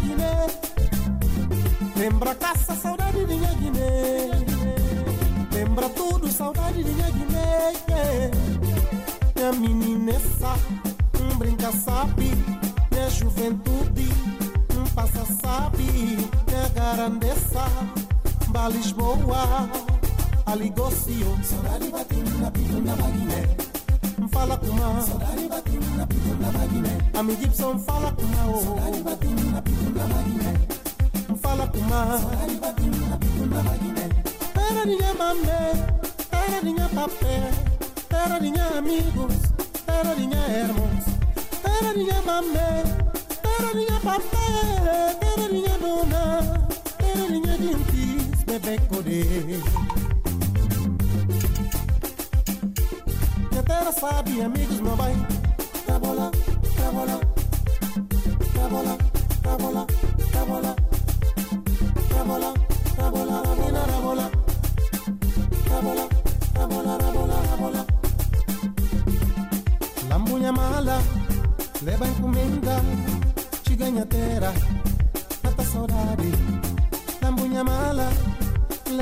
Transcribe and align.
Guiné. 0.00 0.46
Lembra 1.96 2.34
caça, 2.34 2.74
saudade 2.74 3.24
de 3.24 3.34
minha 3.34 3.54
Guiné. 3.54 4.30
Lembra 5.52 5.88
tudo, 5.90 6.28
saudade 6.30 6.82
de 6.82 6.90
minha 6.90 7.10
Guiné. 7.10 8.30
Minha 9.36 9.52
meninessa, 9.52 10.54
um 11.20 11.36
brinca 11.38 11.72
sabe. 11.72 12.32
Minha 12.90 13.10
juventude, 13.10 14.08
um 14.76 14.84
passa 14.94 15.24
sabe. 15.42 15.82
Minha 16.46 16.68
garandessa, 16.74 17.64
ba 18.48 18.68
Lisboa. 18.68 19.68
Aligocio, 20.46 21.38
saudade 21.42 21.88
batendo 21.90 22.38
na 22.38 22.50
pituna 22.50 22.96
da 22.96 23.10
Guiné 23.10 23.68
fala 24.38 24.56
com 24.56 24.66
uma 24.66 25.00
Saudade 25.00 25.48
batendo 25.48 25.96
na 25.96 26.06
pituna 26.06 26.52
da 26.52 26.66
Guiné 26.66 26.98
Ami 27.18 27.36
Gibson 27.36 27.78
fala 27.80 28.12
com 28.12 28.22
uma 28.22 28.48
Fala 31.40 31.66
com 31.68 31.78
uma 31.78 32.18
Saudade 32.18 32.54
batendo 32.56 33.08
na 33.08 33.16
pituna 33.16 33.62
da 33.62 33.76
Guiné 33.76 34.08
Terra 34.54 34.86
minha 34.86 35.14
mamé 35.14 35.72
Terra 36.30 36.62
minha 36.62 36.88
papé 36.88 37.50
Terra 38.08 38.40
minha 38.40 38.66
amigos 38.78 39.34
Terra 39.86 40.14
minha 40.14 40.48
irmãos 40.58 41.04
Terra 41.62 41.94
minha 41.94 42.22
mamé 42.22 42.84
Terra 43.42 43.74
minha 43.74 44.00
papé 44.00 45.16
Terra 45.20 45.48
minha 45.50 45.78
dona 45.78 46.68
Terra 46.98 47.28
minha 47.28 47.56
gentis 47.56 48.44
Bebê 48.44 48.78
correr 48.88 49.62
terra 53.68 53.92
sabe, 53.92 54.42
amigos 54.42 54.80
não 54.80 54.96
vai. 54.96 55.14
Cabola, 55.86 56.30
cabola, 56.76 57.20
cabola, 58.54 58.98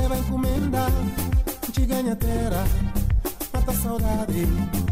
leva 0.07 0.17
encomenda, 0.17 0.87
te 1.73 1.85
ganha 1.85 2.15
terra, 2.15 2.63
mata 3.51 3.73
saudade. 3.73 4.47
Lambunya 4.59 4.86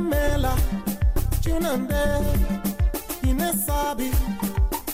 mela, 0.00 0.54
tchunande, 1.40 1.94
e 3.22 3.32
nem 3.32 3.52
sabe, 3.52 4.10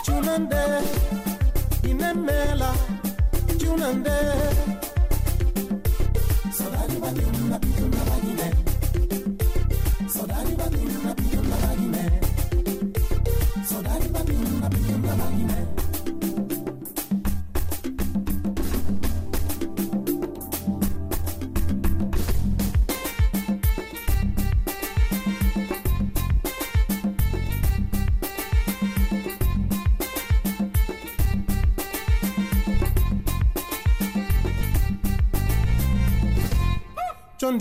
tchunande, 0.02 0.56
e 1.84 1.94
nem 1.94 2.14
mela, 2.14 2.72
tchunande. 3.58 4.71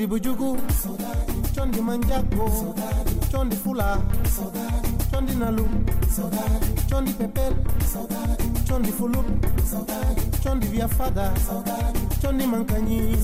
Chondi 0.01 0.07
bujugu, 0.09 0.57
chondi 1.53 1.79
manjago, 1.79 2.73
chondi 3.31 3.56
fula, 3.56 4.01
chondi 5.12 5.35
nalu, 5.35 5.67
chondi 6.89 7.13
pepel, 7.13 7.53
chondi 8.66 8.91
fulup, 8.91 9.25
chondi 10.41 10.67
viafada, 10.67 11.31
chondi 12.19 12.47
mankanyi. 12.47 13.16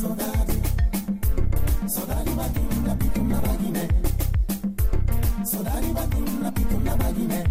Saudade 1.88 2.31
bateu 2.35 2.81
na 2.85 2.95
pituna 2.95 3.41
da 3.41 3.53
Guiné. 3.57 3.88
Saudade 5.44 5.94
bateu 5.94 6.25
na 6.44 6.51
pituna 6.51 6.95
da 6.95 7.11
Guiné. 7.11 7.44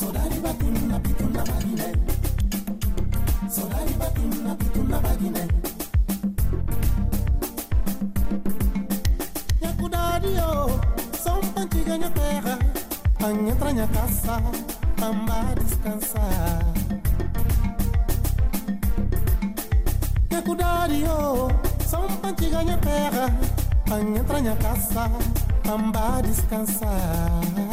Saudade 0.00 0.40
bateu 0.40 0.88
na 0.88 0.98
pituna 0.98 1.44
da 1.44 1.52
Guiné. 1.52 1.94
Saudade 3.48 3.94
bateu 3.98 4.28
na 4.44 4.54
pituna 4.56 4.69
minha 14.30 14.38
caça, 14.38 14.42
tamba 14.96 15.54
descansar. 15.58 16.72
Minha 20.30 20.42
cuidado, 20.42 20.92
só 21.84 22.06
um 22.06 22.16
pantiga 22.16 22.58
ganha 22.58 22.78
terra. 22.78 23.34
Panha 23.88 24.20
entra 24.20 24.40
minha 24.40 24.56
caça, 24.56 25.10
tamba 25.64 26.22
descansar. 26.22 27.69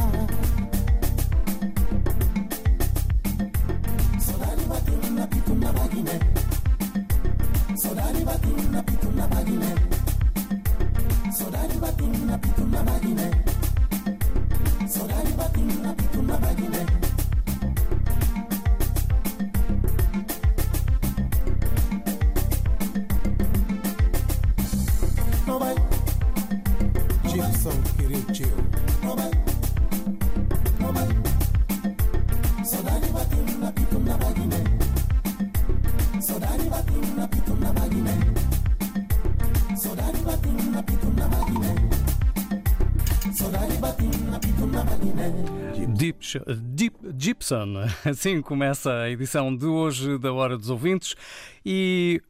Gibson. 47.17 47.75
Assim 48.05 48.41
começa 48.41 48.93
a 48.93 49.09
edição 49.09 49.55
de 49.55 49.65
hoje 49.65 50.17
da 50.17 50.31
Hora 50.33 50.57
dos 50.57 50.69
Ouvintes 50.69 51.15
e 51.65 52.21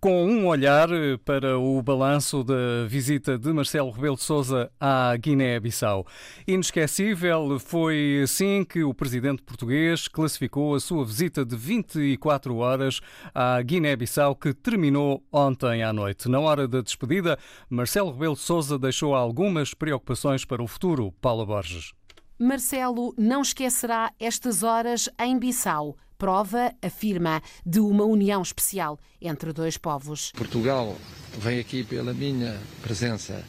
com 0.00 0.24
um 0.24 0.46
olhar 0.46 0.88
para 1.26 1.58
o 1.58 1.82
balanço 1.82 2.42
da 2.42 2.86
visita 2.88 3.38
de 3.38 3.52
Marcelo 3.52 3.90
Rebelo 3.90 4.16
de 4.16 4.22
Sousa 4.22 4.72
à 4.80 5.14
Guiné-Bissau. 5.14 6.06
Inesquecível 6.48 7.58
foi 7.58 8.22
assim 8.24 8.64
que 8.64 8.82
o 8.82 8.94
presidente 8.94 9.42
português 9.42 10.08
classificou 10.08 10.74
a 10.74 10.80
sua 10.80 11.04
visita 11.04 11.44
de 11.44 11.54
24 11.54 12.56
horas 12.56 13.00
à 13.34 13.60
Guiné-Bissau, 13.60 14.34
que 14.36 14.54
terminou 14.54 15.22
ontem 15.30 15.82
à 15.82 15.92
noite. 15.92 16.30
Na 16.30 16.40
hora 16.40 16.66
da 16.66 16.80
despedida, 16.80 17.38
Marcelo 17.68 18.10
Rebelo 18.10 18.34
de 18.34 18.40
Sousa 18.40 18.78
deixou 18.78 19.14
algumas 19.14 19.74
preocupações 19.74 20.46
para 20.46 20.62
o 20.62 20.66
futuro. 20.66 21.12
Paula 21.20 21.44
Borges. 21.44 21.99
Marcelo 22.42 23.12
não 23.18 23.42
esquecerá 23.42 24.14
estas 24.18 24.62
horas 24.62 25.10
em 25.18 25.38
Bissau. 25.38 25.94
Prova, 26.16 26.72
afirma, 26.80 27.42
de 27.66 27.80
uma 27.80 28.04
união 28.04 28.40
especial 28.40 28.98
entre 29.20 29.52
dois 29.52 29.76
povos. 29.76 30.32
Portugal 30.32 30.96
vem 31.36 31.60
aqui 31.60 31.84
pela 31.84 32.14
minha 32.14 32.58
presença 32.80 33.44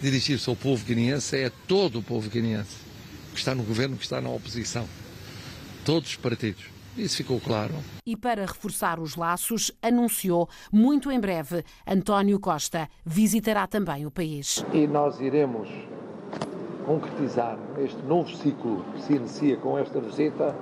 dirigir-se 0.00 0.48
ao 0.48 0.54
povo 0.54 0.84
guineense, 0.84 1.36
é 1.36 1.50
todo 1.66 1.98
o 1.98 2.02
povo 2.04 2.30
guineense, 2.30 2.76
que 3.32 3.38
está 3.40 3.52
no 3.52 3.64
governo, 3.64 3.96
que 3.96 4.04
está 4.04 4.20
na 4.20 4.30
oposição. 4.30 4.88
Todos 5.84 6.10
os 6.10 6.16
partidos. 6.16 6.66
Isso 6.96 7.16
ficou 7.16 7.40
claro. 7.40 7.74
E 8.06 8.16
para 8.16 8.46
reforçar 8.46 9.00
os 9.00 9.16
laços, 9.16 9.72
anunciou 9.82 10.48
muito 10.70 11.10
em 11.10 11.18
breve 11.18 11.64
António 11.84 12.38
Costa 12.38 12.88
visitará 13.04 13.66
também 13.66 14.06
o 14.06 14.10
país. 14.12 14.64
E 14.72 14.86
nós 14.86 15.20
iremos 15.20 15.68
concretizar 16.86 17.58
este 17.78 18.02
novo 18.06 18.28
ciclo 18.28 18.84
que 18.94 19.02
se 19.02 19.14
inicia 19.14 19.56
com 19.56 19.78
esta 19.78 20.00
visita 20.00 20.54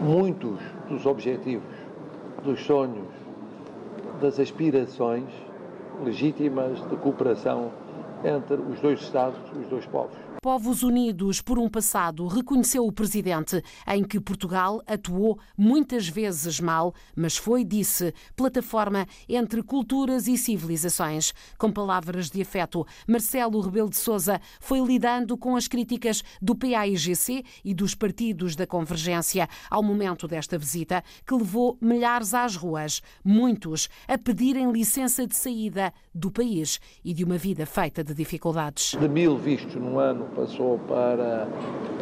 muitos 0.00 0.58
dos 0.88 1.06
objetivos, 1.06 1.74
dos 2.44 2.64
sonhos, 2.64 3.08
das 4.20 4.38
aspirações 4.38 5.28
legítimas 6.04 6.78
de 6.88 6.96
cooperação 6.96 7.70
entre 8.24 8.56
os 8.56 8.80
dois 8.80 9.00
Estados, 9.00 9.38
os 9.58 9.66
dois 9.68 9.86
povos. 9.86 10.25
Povos 10.46 10.84
Unidos 10.84 11.40
por 11.40 11.58
um 11.58 11.68
passado, 11.68 12.24
reconheceu 12.28 12.86
o 12.86 12.92
presidente, 12.92 13.60
em 13.84 14.04
que 14.04 14.20
Portugal 14.20 14.80
atuou 14.86 15.40
muitas 15.58 16.06
vezes 16.06 16.60
mal, 16.60 16.94
mas 17.16 17.36
foi, 17.36 17.64
disse, 17.64 18.14
plataforma 18.36 19.08
entre 19.28 19.60
culturas 19.60 20.28
e 20.28 20.38
civilizações. 20.38 21.34
Com 21.58 21.72
palavras 21.72 22.30
de 22.30 22.40
afeto, 22.40 22.86
Marcelo 23.08 23.60
Rebelo 23.60 23.90
de 23.90 23.96
Sousa 23.96 24.40
foi 24.60 24.78
lidando 24.78 25.36
com 25.36 25.56
as 25.56 25.66
críticas 25.66 26.22
do 26.40 26.54
PAIGC 26.54 27.44
e 27.64 27.74
dos 27.74 27.96
partidos 27.96 28.54
da 28.54 28.68
Convergência 28.68 29.48
ao 29.68 29.82
momento 29.82 30.28
desta 30.28 30.56
visita, 30.56 31.02
que 31.26 31.34
levou 31.34 31.76
milhares 31.80 32.34
às 32.34 32.54
ruas, 32.54 33.02
muitos 33.24 33.88
a 34.06 34.16
pedirem 34.16 34.70
licença 34.70 35.26
de 35.26 35.34
saída 35.34 35.92
do 36.16 36.30
país 36.30 36.80
e 37.04 37.12
de 37.12 37.22
uma 37.22 37.36
vida 37.36 37.66
feita 37.66 38.02
de 38.02 38.14
dificuldades. 38.14 38.96
De 38.98 39.08
mil 39.08 39.36
vistos 39.36 39.74
no 39.74 39.98
ano 39.98 40.24
passou 40.34 40.78
para 40.80 41.46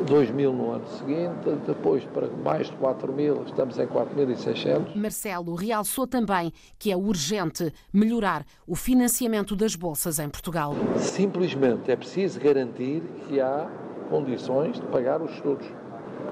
2 0.06 0.30
mil 0.30 0.52
no 0.52 0.70
ano 0.70 0.86
seguinte, 0.86 1.50
depois 1.66 2.04
para 2.06 2.28
mais 2.28 2.68
de 2.68 2.76
4 2.76 3.12
mil, 3.12 3.42
estamos 3.44 3.78
em 3.78 3.86
4.600. 3.86 4.94
Marcelo 4.94 5.54
realçou 5.54 6.06
também 6.06 6.52
que 6.78 6.92
é 6.92 6.96
urgente 6.96 7.72
melhorar 7.92 8.44
o 8.66 8.76
financiamento 8.76 9.56
das 9.56 9.74
bolsas 9.74 10.18
em 10.18 10.28
Portugal. 10.28 10.74
Simplesmente 10.96 11.90
é 11.90 11.96
preciso 11.96 12.38
garantir 12.40 13.02
que 13.26 13.40
há 13.40 13.68
condições 14.08 14.78
de 14.78 14.86
pagar 14.86 15.20
os 15.20 15.32
estudos, 15.32 15.66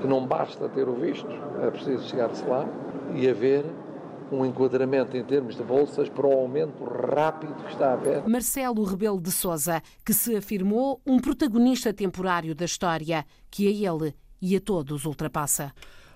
que 0.00 0.06
não 0.06 0.26
basta 0.26 0.68
ter 0.68 0.88
o 0.88 0.94
visto, 0.94 1.28
é 1.62 1.70
preciso 1.70 2.08
chegar-se 2.08 2.44
lá 2.44 2.68
e 3.14 3.28
haver 3.28 3.64
um 4.34 4.46
enquadramento 4.46 5.16
em 5.16 5.24
termos 5.24 5.56
de 5.56 5.62
bolsas 5.62 6.08
para 6.08 6.26
o 6.26 6.32
aumento 6.32 6.84
rápido 6.84 7.54
que 7.54 7.72
está 7.72 7.90
a 7.90 7.92
haver. 7.94 8.28
Marcelo 8.28 8.82
Rebelo 8.84 9.20
de 9.20 9.30
Sousa, 9.30 9.82
que 10.04 10.12
se 10.12 10.36
afirmou 10.36 11.00
um 11.06 11.18
protagonista 11.18 11.92
temporário 11.92 12.54
da 12.54 12.64
história, 12.64 13.24
que 13.50 13.66
a 13.66 13.92
ele 13.92 14.14
e 14.40 14.56
a 14.56 14.60
todos 14.60 15.04
ultrapassa. 15.04 15.72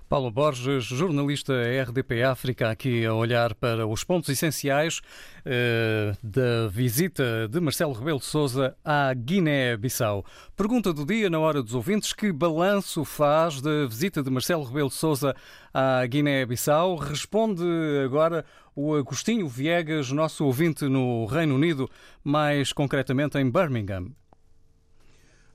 Paulo 0.08 0.30
Borges, 0.30 0.84
jornalista 0.84 1.52
RDP 1.82 2.22
África, 2.22 2.70
aqui 2.70 3.04
a 3.04 3.12
olhar 3.12 3.56
para 3.56 3.88
os 3.88 4.04
pontos 4.04 4.28
essenciais 4.28 5.00
eh, 5.44 6.14
da 6.22 6.68
visita 6.68 7.48
de 7.48 7.58
Marcelo 7.58 7.92
Rebelo 7.92 8.20
de 8.20 8.24
Sousa 8.24 8.76
à 8.84 9.12
Guiné-Bissau. 9.12 10.24
Pergunta 10.56 10.92
do 10.92 11.04
dia 11.04 11.28
na 11.28 11.40
hora 11.40 11.60
dos 11.60 11.74
ouvintes: 11.74 12.12
que 12.12 12.30
balanço 12.30 13.04
faz 13.04 13.60
da 13.60 13.84
visita 13.84 14.22
de 14.22 14.30
Marcelo 14.30 14.62
Rebelo 14.62 14.90
de 14.90 14.94
Sousa 14.94 15.34
à 15.74 16.06
Guiné-Bissau? 16.06 16.94
Responde 16.94 17.64
agora 18.04 18.44
o 18.76 18.94
Agostinho 18.94 19.48
Viegas, 19.48 20.12
nosso 20.12 20.44
ouvinte 20.44 20.84
no 20.84 21.26
Reino 21.26 21.56
Unido, 21.56 21.90
mais 22.22 22.72
concretamente 22.72 23.38
em 23.38 23.50
Birmingham. 23.50 24.12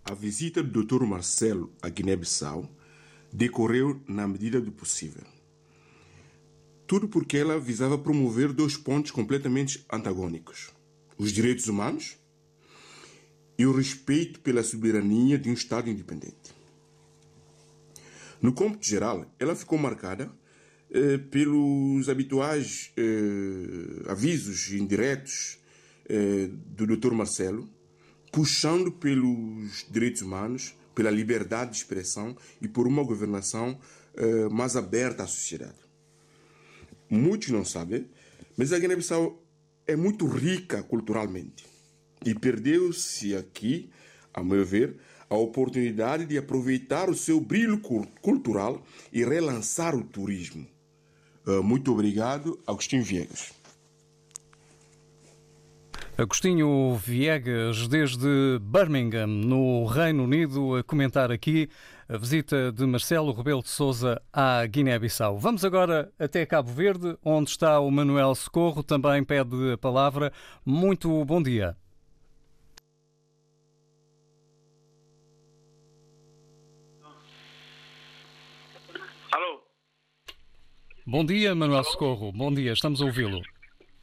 A 0.03 0.13
visita 0.13 0.61
do 0.61 0.83
Dr. 0.83 1.05
Marcelo 1.05 1.71
à 1.81 1.87
Guiné-Bissau 1.87 2.69
decorreu 3.31 4.01
na 4.07 4.27
medida 4.27 4.59
do 4.59 4.71
possível. 4.71 5.23
Tudo 6.85 7.07
porque 7.07 7.37
ela 7.37 7.59
visava 7.59 7.97
promover 7.97 8.51
dois 8.51 8.75
pontos 8.75 9.11
completamente 9.11 9.85
antagônicos: 9.89 10.71
os 11.17 11.31
direitos 11.31 11.67
humanos 11.67 12.17
e 13.57 13.65
o 13.65 13.71
respeito 13.71 14.39
pela 14.41 14.63
soberania 14.63 15.37
de 15.37 15.49
um 15.49 15.53
Estado 15.53 15.89
independente. 15.89 16.53
No 18.41 18.51
cômputo 18.53 18.87
geral, 18.87 19.31
ela 19.39 19.55
ficou 19.55 19.77
marcada 19.77 20.31
eh, 20.89 21.17
pelos 21.17 22.09
habituais 22.09 22.91
eh, 22.97 24.09
avisos 24.09 24.71
indiretos 24.71 25.59
eh, 26.09 26.49
do 26.51 26.87
Dr. 26.87 27.13
Marcelo, 27.13 27.69
puxando 28.31 28.91
pelos 28.91 29.85
direitos 29.89 30.21
humanos 30.21 30.73
pela 30.93 31.09
liberdade 31.09 31.71
de 31.71 31.77
expressão 31.77 32.35
e 32.61 32.67
por 32.67 32.87
uma 32.87 33.03
governação 33.03 33.79
uh, 34.15 34.53
mais 34.53 34.75
aberta 34.75 35.23
à 35.23 35.27
sociedade. 35.27 35.79
Muitos 37.09 37.49
não 37.49 37.65
sabem, 37.65 38.07
mas 38.57 38.71
a 38.71 38.79
Guiné-Bissau 38.79 39.41
é 39.87 39.95
muito 39.95 40.25
rica 40.27 40.83
culturalmente 40.83 41.65
e 42.25 42.33
perdeu-se 42.33 43.35
aqui, 43.35 43.89
a 44.33 44.43
meu 44.43 44.65
ver, 44.65 44.97
a 45.29 45.35
oportunidade 45.35 46.25
de 46.25 46.37
aproveitar 46.37 47.09
o 47.09 47.15
seu 47.15 47.39
brilho 47.39 47.79
cultural 48.21 48.85
e 49.11 49.23
relançar 49.23 49.95
o 49.95 50.03
turismo. 50.03 50.67
Uh, 51.45 51.63
muito 51.63 51.91
obrigado, 51.91 52.59
Agostinho 52.67 53.03
Viegas. 53.03 53.60
Agostinho 56.17 56.93
Viegas, 56.95 57.87
desde 57.87 58.59
Birmingham, 58.59 59.27
no 59.27 59.85
Reino 59.85 60.25
Unido, 60.25 60.75
a 60.75 60.83
comentar 60.83 61.31
aqui 61.31 61.69
a 62.07 62.17
visita 62.17 62.71
de 62.71 62.85
Marcelo 62.85 63.31
Rebelo 63.31 63.63
de 63.63 63.69
Sousa 63.69 64.21
à 64.31 64.65
Guiné-Bissau. 64.67 65.39
Vamos 65.39 65.63
agora 65.63 66.11
até 66.19 66.45
Cabo 66.45 66.69
Verde, 66.69 67.17
onde 67.23 67.49
está 67.49 67.79
o 67.79 67.89
Manuel 67.89 68.35
Socorro, 68.35 68.83
também 68.83 69.23
pede 69.23 69.71
a 69.71 69.77
palavra. 69.77 70.31
Muito 70.65 71.23
bom 71.25 71.41
dia. 71.41 71.77
Alô? 79.31 79.63
Bom 81.07 81.25
dia, 81.25 81.55
Manuel 81.55 81.85
Socorro. 81.85 82.31
Bom 82.33 82.53
dia, 82.53 82.73
estamos 82.73 83.01
a 83.01 83.05
ouvi-lo. 83.05 83.41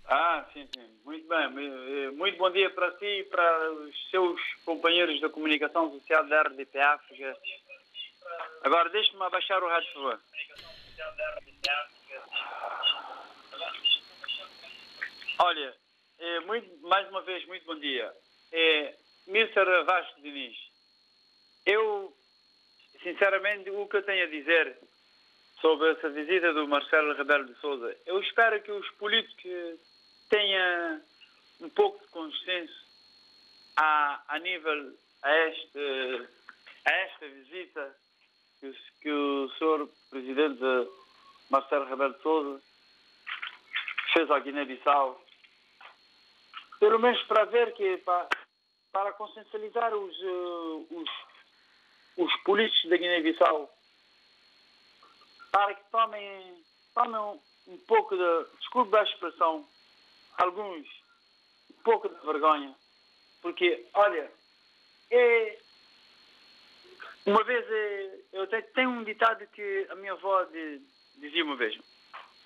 Ah, 0.06 0.44
sim, 0.54 0.66
sim. 0.74 0.88
Bem. 1.28 2.10
Muito 2.12 2.38
bom 2.38 2.50
dia 2.50 2.70
para 2.70 2.90
si 2.92 3.04
e 3.04 3.24
para 3.24 3.70
os 3.72 4.10
seus 4.10 4.40
companheiros 4.64 5.20
da 5.20 5.28
comunicação 5.28 5.92
social 5.92 6.26
da 6.26 6.40
RDP 6.40 6.78
África. 6.80 7.36
Agora, 8.62 8.88
deixe-me 8.88 9.22
abaixar 9.22 9.62
o 9.62 9.68
rádio, 9.68 9.92
por 9.92 10.02
favor. 10.02 10.20
Olha, 15.40 15.74
é, 16.18 16.40
muito, 16.40 16.88
mais 16.88 17.06
uma 17.10 17.20
vez, 17.20 17.44
muito 17.46 17.66
bom 17.66 17.78
dia. 17.78 18.10
É, 18.50 18.94
Mr. 19.26 19.84
Vasco 19.84 20.22
Diniz, 20.22 20.56
eu, 21.66 22.10
sinceramente, 23.02 23.68
o 23.68 23.86
que 23.86 23.98
eu 23.98 24.02
tenho 24.02 24.24
a 24.24 24.30
dizer 24.30 24.78
sobre 25.60 25.90
essa 25.90 26.08
visita 26.08 26.54
do 26.54 26.66
Marcelo 26.66 27.12
Rebelo 27.12 27.44
de 27.44 27.54
Souza, 27.60 27.94
eu 28.06 28.18
espero 28.20 28.62
que 28.62 28.72
os 28.72 28.88
políticos 28.92 29.78
tenha 30.30 31.02
um 31.60 31.68
pouco 31.70 32.00
de 32.04 32.10
consenso 32.10 32.86
a, 33.76 34.22
a 34.28 34.38
nível 34.38 34.94
a, 35.22 35.36
este, 35.48 36.28
a 36.84 36.90
esta 36.90 37.26
visita 37.26 37.96
que, 38.60 38.72
que 39.00 39.10
o 39.10 39.48
Sr. 39.58 39.88
Presidente 40.10 40.64
Marcelo 41.50 41.86
Rebelo 41.86 42.20
Sousa 42.22 42.60
fez 44.12 44.30
à 44.30 44.38
Guiné-Bissau. 44.40 45.22
Pelo 46.80 46.98
menos 46.98 47.20
para 47.24 47.44
ver 47.46 47.74
que 47.74 47.98
para, 47.98 48.28
para 48.92 49.12
consensualizar 49.12 49.94
os, 49.94 50.14
eh, 50.22 50.94
os, 50.94 51.10
os 52.16 52.36
políticos 52.42 52.90
da 52.90 52.96
Guiné-Bissau 52.96 53.72
para 55.50 55.74
que 55.74 55.90
tomem, 55.90 56.62
tomem 56.94 57.40
um 57.66 57.78
pouco 57.86 58.16
de, 58.16 58.44
desculpe 58.58 58.96
a 58.96 59.02
expressão, 59.02 59.66
alguns, 60.38 60.86
pouco 61.78 62.08
de 62.08 62.26
vergonha. 62.26 62.74
Porque, 63.40 63.86
olha, 63.94 64.30
é, 65.10 65.58
uma 67.26 67.44
vez 67.44 67.64
é, 67.70 68.20
eu 68.32 68.46
tenho 68.74 68.90
um 68.90 69.04
ditado 69.04 69.46
que 69.48 69.86
a 69.90 69.94
minha 69.94 70.12
avó 70.12 70.44
de, 70.44 70.80
dizia 71.16 71.44
uma 71.44 71.56
vez: 71.56 71.78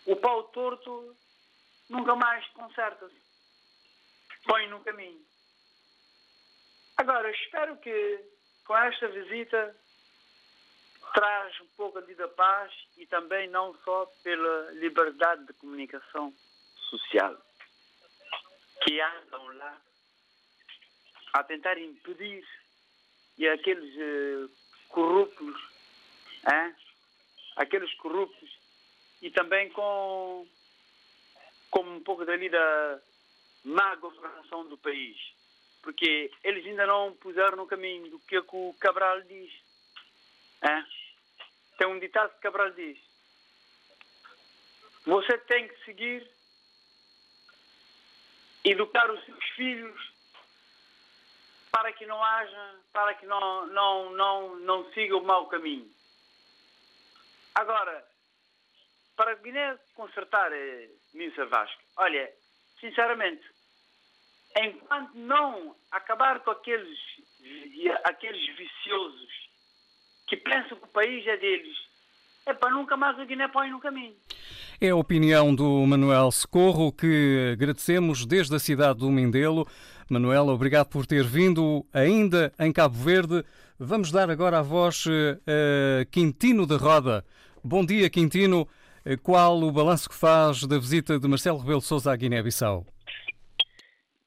o 0.07 0.17
pau 0.17 0.45
torto 0.45 1.17
nunca 1.89 2.15
mais 2.15 2.47
conserta-se, 2.49 3.17
põe 4.45 4.69
no 4.69 4.81
caminho. 4.81 5.21
Agora, 6.97 7.31
espero 7.31 7.77
que 7.79 8.21
com 8.65 8.77
esta 8.77 9.09
visita 9.09 9.77
traz 11.15 11.61
um 11.61 11.67
pouco 11.77 12.01
de 12.03 12.15
paz 12.29 12.73
e 12.97 13.07
também 13.07 13.49
não 13.49 13.75
só 13.85 14.07
pela 14.23 14.71
liberdade 14.73 15.47
de 15.47 15.53
comunicação 15.55 16.33
social 16.91 17.37
que 18.85 19.01
andam 19.01 19.57
lá 19.57 19.81
a 21.35 21.45
tentar 21.45 21.79
impedir 21.79 22.47
e 23.39 23.49
aqueles 23.49 23.95
uh, 23.97 24.51
corruptos, 24.89 25.57
hein? 26.53 26.75
aqueles 27.57 27.93
corruptos 27.95 28.51
e 29.21 29.31
também 29.31 29.71
com, 29.71 30.47
com 31.71 31.81
um 31.81 32.01
pouco 32.03 32.25
dali 32.25 32.49
da 32.49 33.01
má 33.65 33.95
governação 33.97 34.69
do 34.69 34.77
país. 34.79 35.17
Porque 35.83 36.31
eles 36.45 36.65
ainda 36.67 36.87
não 36.87 37.15
puseram 37.15 37.57
no 37.57 37.67
caminho 37.67 38.11
do 38.11 38.19
que, 38.21 38.37
é 38.37 38.43
que 38.43 38.55
o 38.55 38.75
Cabral 38.79 39.21
diz. 39.23 39.53
Hein? 40.63 40.87
Tem 41.77 41.89
um 41.89 41.99
ditado 41.99 42.33
que 42.35 42.41
Cabral 42.41 42.71
diz: 42.71 42.99
Você 45.05 45.39
tem 45.39 45.67
que 45.67 45.85
seguir, 45.85 46.29
educar 48.65 49.11
os 49.11 49.25
seus 49.25 49.45
filhos 49.51 50.13
para 51.71 51.93
que 51.93 52.07
não 52.07 52.23
haja, 52.23 52.75
para 52.93 53.15
que 53.15 53.27
não, 53.27 53.67
não, 53.69 54.11
não, 54.11 54.57
não 54.61 54.93
siga 54.93 55.17
o 55.17 55.25
mau 55.25 55.47
caminho. 55.49 55.91
Agora, 57.55 58.05
para 59.17 59.35
Guiné 59.37 59.79
consertar, 59.95 60.53
eh, 60.53 60.89
Vasco, 61.49 61.83
olha, 61.97 62.31
sinceramente, 62.79 63.43
enquanto 64.57 65.15
não 65.15 65.77
acabar 65.91 66.41
com 66.41 66.51
aqueles, 66.51 66.99
aqueles 68.05 68.57
viciosos 68.57 69.51
que 70.27 70.37
pensam 70.37 70.79
que 70.79 70.85
o 70.85 70.89
país 70.93 71.27
é 71.27 71.37
deles, 71.37 71.77
é 72.47 72.55
para 72.55 72.71
nunca 72.71 72.97
mais 72.97 73.19
a 73.19 73.25
Guiné 73.25 73.49
põe 73.49 73.71
no 73.71 73.81
caminho. 73.81 74.17
É 74.85 74.89
a 74.89 74.97
opinião 74.97 75.55
do 75.55 75.87
Manuel 75.87 76.33
Socorro, 76.33 76.91
que 76.91 77.53
agradecemos 77.53 78.27
desde 78.27 78.57
a 78.57 78.59
cidade 78.59 78.99
do 78.99 79.09
Mindelo. 79.13 79.65
Manuel, 80.11 80.49
obrigado 80.49 80.89
por 80.89 81.07
ter 81.07 81.23
vindo 81.23 81.87
ainda 81.95 82.53
em 82.59 82.73
Cabo 82.73 82.97
Verde. 82.97 83.45
Vamos 83.79 84.11
dar 84.11 84.29
agora 84.29 84.59
a 84.59 84.63
voz 84.63 85.05
a 85.07 86.05
Quintino 86.07 86.67
da 86.67 86.77
Roda. 86.77 87.25
Bom 87.63 87.87
dia, 87.87 88.11
Quintino. 88.11 88.69
Qual 89.23 89.63
o 89.63 89.71
balanço 89.71 90.09
que 90.09 90.17
faz 90.17 90.67
da 90.67 90.77
visita 90.81 91.17
de 91.17 91.29
Marcelo 91.29 91.59
Rebelo 91.59 91.81
Sousa 91.81 92.11
à 92.11 92.17
Guiné-Bissau? 92.17 92.85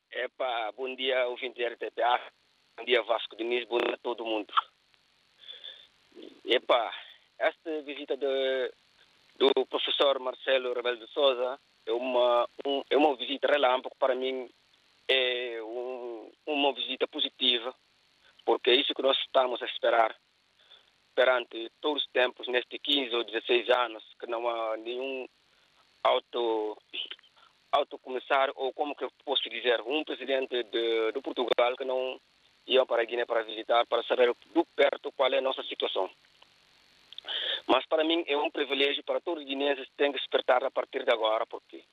Epa, 0.10 0.72
bom 0.78 0.96
dia, 0.96 1.28
ouvinte 1.28 1.62
da 1.62 1.68
RTPA. 1.68 2.32
Bom 2.78 2.86
dia, 2.86 3.04
Vasco 3.04 3.36
Diniz. 3.36 3.68
Bom 3.68 3.80
dia 3.80 3.96
a 3.96 3.98
todo 3.98 4.24
mundo. 4.24 4.54
Epa, 6.46 6.94
esta 7.40 7.82
visita 7.82 8.16
de, 8.16 8.72
do 9.38 9.66
professor 9.68 10.20
Marcelo 10.20 10.74
Rebelo 10.74 10.98
de 10.98 11.08
Souza 11.12 11.60
é 11.86 11.92
uma, 11.92 12.48
um, 12.66 12.82
é 12.90 12.98
uma 12.98 13.16
visita 13.16 13.48
relâmpago 13.48 13.96
para 13.98 14.16
mim, 14.16 14.50
é 15.08 15.62
um, 15.62 16.32
uma 16.48 16.74
visita 16.74 17.08
positiva, 17.08 17.74
porque 18.46 18.72
é 18.72 18.76
isso 18.76 18.94
que 18.94 19.02
nós 19.02 19.18
estamos 19.20 19.62
a 19.62 19.66
esperar 19.66 20.16
perante 21.14 21.72
todos 21.80 22.04
os 22.04 22.12
tempos, 22.12 22.48
nestes 22.48 22.80
15 22.82 23.16
ou 23.16 23.24
16 23.24 23.70
anos, 23.70 24.04
que 24.20 24.28
não 24.28 24.48
há 24.50 24.76
nenhum 24.78 25.26
auto, 26.04 26.78
auto 27.72 27.98
começar, 28.00 28.52
ou 28.56 28.74
como 28.74 28.96
que 28.96 29.06
eu 29.06 29.12
posso 29.24 29.50
dizer, 29.50 29.82
um 29.82 30.04
presidente 30.04 30.64
de, 30.64 31.12
de 31.14 31.22
Portugal 31.22 31.76
que 31.78 31.86
não 31.86 32.20
ia 32.68 32.86
para 32.86 33.02
a 33.02 33.06
Guiné 33.06 33.26
para 33.26 33.44
visitar, 33.44 33.86
para 33.88 34.04
saber 34.04 34.34
do 34.54 34.66
perto 34.76 35.12
qual 35.14 35.32
é 35.32 35.38
a 35.38 35.42
nossa 35.42 35.64
situação. 35.64 36.10
Mas 37.68 37.86
para 37.88 38.04
mim 38.04 38.24
é 38.28 38.38
um 38.38 38.52
privilégio 38.52 39.04
para 39.04 39.20
todos 39.20 39.44
os 39.44 39.50
guineenses 39.50 39.86
que 39.86 39.96
têm 39.96 40.12
que 40.12 40.20
despertar 40.20 40.64
a 40.64 40.72
partir 40.72 41.04
de 41.04 41.12
agora, 41.12 41.46
porque 41.46 41.84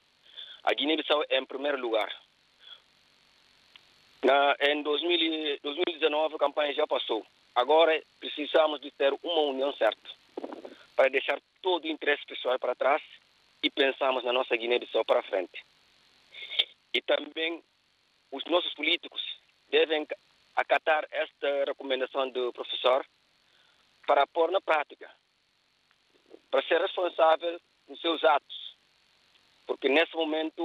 a 0.64 0.72
Guiné-Bissau 0.74 1.24
é 1.28 1.38
em 1.38 1.46
primeiro 1.46 1.78
lugar. 1.78 2.12
Na, 4.22 4.56
em 4.60 4.82
2000, 4.82 5.58
2019 5.62 6.34
a 6.34 6.38
campanha 6.38 6.74
já 6.74 6.86
passou. 6.86 7.26
Agora 7.54 8.00
precisamos 8.20 8.80
de 8.80 8.90
ter 8.92 9.12
uma 9.22 9.40
união 9.42 9.72
certa 9.74 10.08
para 10.94 11.08
deixar 11.08 11.40
todo 11.60 11.84
o 11.84 11.88
interesse 11.88 12.24
pessoal 12.26 12.58
para 12.58 12.74
trás 12.74 13.02
e 13.62 13.70
pensarmos 13.70 14.24
na 14.24 14.32
nossa 14.32 14.56
Guiné-Bissau 14.56 15.04
para 15.04 15.22
frente. 15.22 15.64
E 16.94 17.00
também 17.00 17.62
os 18.30 18.44
nossos 18.44 18.72
políticos 18.74 19.22
devem 19.70 20.06
acatar 20.54 21.06
esta 21.10 21.64
recomendação 21.64 22.28
do 22.30 22.52
professor 22.52 23.04
para 24.06 24.26
pôr 24.26 24.50
na 24.50 24.60
prática 24.60 25.10
para 26.52 26.62
ser 26.68 26.80
responsável 26.82 27.58
nos 27.88 27.98
seus 28.00 28.22
atos. 28.22 28.76
Porque 29.66 29.88
nesse 29.88 30.14
momento 30.14 30.64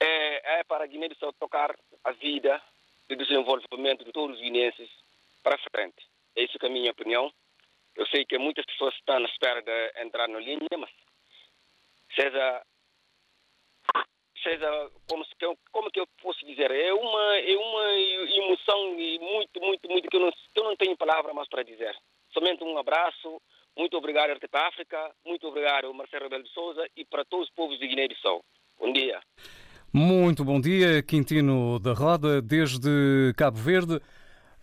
é, 0.00 0.58
é 0.58 0.64
para 0.64 0.84
Guiné-Bissau 0.84 1.32
tocar 1.34 1.74
a 2.02 2.10
vida 2.10 2.60
de 3.08 3.14
desenvolvimento 3.14 4.04
de 4.04 4.10
todos 4.10 4.34
os 4.36 4.42
guineenses 4.42 4.90
para 5.44 5.56
frente. 5.70 6.04
É 6.34 6.42
isso 6.42 6.58
que 6.58 6.66
é 6.66 6.68
a 6.68 6.72
minha 6.72 6.90
opinião. 6.90 7.32
Eu 7.94 8.04
sei 8.08 8.24
que 8.26 8.36
muitas 8.36 8.66
pessoas 8.66 8.94
estão 8.96 9.16
à 9.16 9.22
espera 9.22 9.62
de 9.62 10.02
entrar 10.02 10.28
na 10.28 10.40
linha, 10.40 10.76
mas 10.76 10.90
seja, 12.16 12.66
seja 14.42 14.90
como, 15.08 15.24
como 15.70 15.90
que 15.90 16.00
eu 16.00 16.06
posso 16.20 16.44
dizer, 16.44 16.72
é 16.72 16.92
uma, 16.92 17.36
é 17.36 17.56
uma 17.56 17.92
emoção 17.94 18.92
muito, 19.20 19.60
muito, 19.60 19.88
muito 19.88 20.10
que 20.10 20.16
eu 20.16 20.20
não, 20.20 20.32
que 20.32 20.60
eu 20.60 20.64
não 20.64 20.76
tenho 20.76 20.96
palavra 20.96 21.32
mais 21.32 21.48
para 21.48 21.62
dizer. 21.62 21.96
Somente 22.32 22.64
um 22.64 22.76
abraço, 22.76 23.40
muito 23.76 23.96
obrigado, 23.96 24.32
RTP 24.32 24.54
África. 24.54 25.10
Muito 25.24 25.46
obrigado, 25.46 25.92
Marcelo 25.92 26.24
Rebelo 26.24 26.44
de 26.44 26.50
Souza 26.50 26.86
e 26.96 27.04
para 27.04 27.24
todos 27.24 27.48
os 27.48 27.54
povos 27.54 27.78
de 27.78 27.86
Guiné-Bissau. 27.86 28.42
Bom 28.78 28.92
dia. 28.92 29.20
Muito 29.92 30.44
bom 30.44 30.60
dia, 30.60 31.02
Quintino 31.02 31.78
da 31.78 31.92
Roda, 31.92 32.42
desde 32.42 33.32
Cabo 33.36 33.58
Verde. 33.58 34.00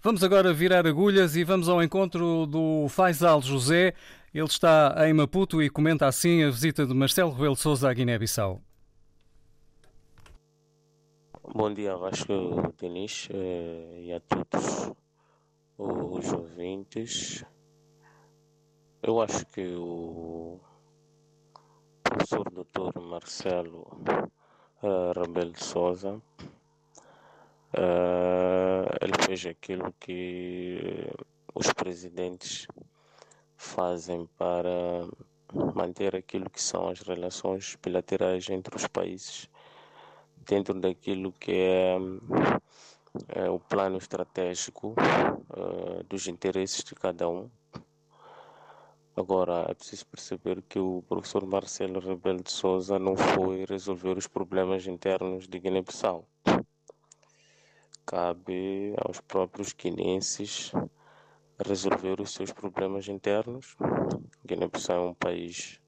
Vamos 0.01 0.23
agora 0.23 0.51
virar 0.51 0.85
agulhas 0.85 1.35
e 1.35 1.43
vamos 1.43 1.69
ao 1.69 1.81
encontro 1.81 2.45
do 2.45 2.87
Faisal 2.89 3.41
José. 3.41 3.93
Ele 4.33 4.45
está 4.45 4.95
em 5.07 5.13
Maputo 5.13 5.61
e 5.61 5.69
comenta 5.69 6.07
assim 6.07 6.43
a 6.43 6.49
visita 6.49 6.85
de 6.85 6.93
Marcelo 6.93 7.31
Rebelo 7.31 7.53
de 7.53 7.61
Sousa 7.61 7.89
à 7.89 7.93
Guiné-Bissau. 7.93 8.61
Bom 11.53 11.73
dia, 11.73 11.95
Vasco 11.95 12.73
Denis 12.79 13.29
eh, 13.31 14.01
e 14.05 14.13
a 14.13 14.19
todos 14.19 14.91
os 15.77 16.33
ouvintes. 16.33 17.45
Eu 19.05 19.21
acho 19.21 19.45
que 19.47 19.75
o 19.75 20.57
professor 22.01 22.49
doutor 22.49 22.97
Marcelo 23.01 23.85
uh, 24.81 25.11
Rebelo 25.19 25.51
de 25.51 25.61
Souza 25.61 26.21
uh, 27.73 28.87
ele 29.01 29.11
fez 29.25 29.45
aquilo 29.45 29.93
que 29.99 31.11
os 31.53 31.73
presidentes 31.73 32.65
fazem 33.57 34.25
para 34.37 35.05
manter 35.75 36.15
aquilo 36.15 36.49
que 36.49 36.61
são 36.61 36.87
as 36.87 37.01
relações 37.01 37.77
bilaterais 37.83 38.49
entre 38.49 38.73
os 38.73 38.87
países 38.87 39.49
dentro 40.47 40.79
daquilo 40.79 41.33
que 41.33 41.51
é, 41.51 41.97
é 43.35 43.49
o 43.49 43.59
plano 43.59 43.97
estratégico 43.97 44.95
uh, 45.49 46.01
dos 46.05 46.29
interesses 46.29 46.85
de 46.85 46.95
cada 46.95 47.27
um 47.27 47.49
Agora, 49.15 49.67
é 49.69 49.75
preciso 49.75 50.07
perceber 50.07 50.63
que 50.63 50.79
o 50.79 51.03
professor 51.07 51.45
Marcelo 51.45 51.99
Rebelo 51.99 52.41
de 52.41 52.51
Souza 52.51 52.97
não 52.97 53.15
foi 53.15 53.63
resolver 53.69 54.17
os 54.17 54.25
problemas 54.25 54.87
internos 54.87 55.47
de 55.47 55.59
Guiné-Bissau. 55.59 56.27
Cabe 58.07 58.95
aos 59.05 59.21
próprios 59.21 59.71
guinenses 59.71 60.71
resolver 61.63 62.19
os 62.19 62.33
seus 62.33 62.51
problemas 62.51 63.07
internos. 63.07 63.77
Guiné-Bissau 64.43 65.05
é 65.05 65.09
um 65.09 65.13
país 65.13 65.79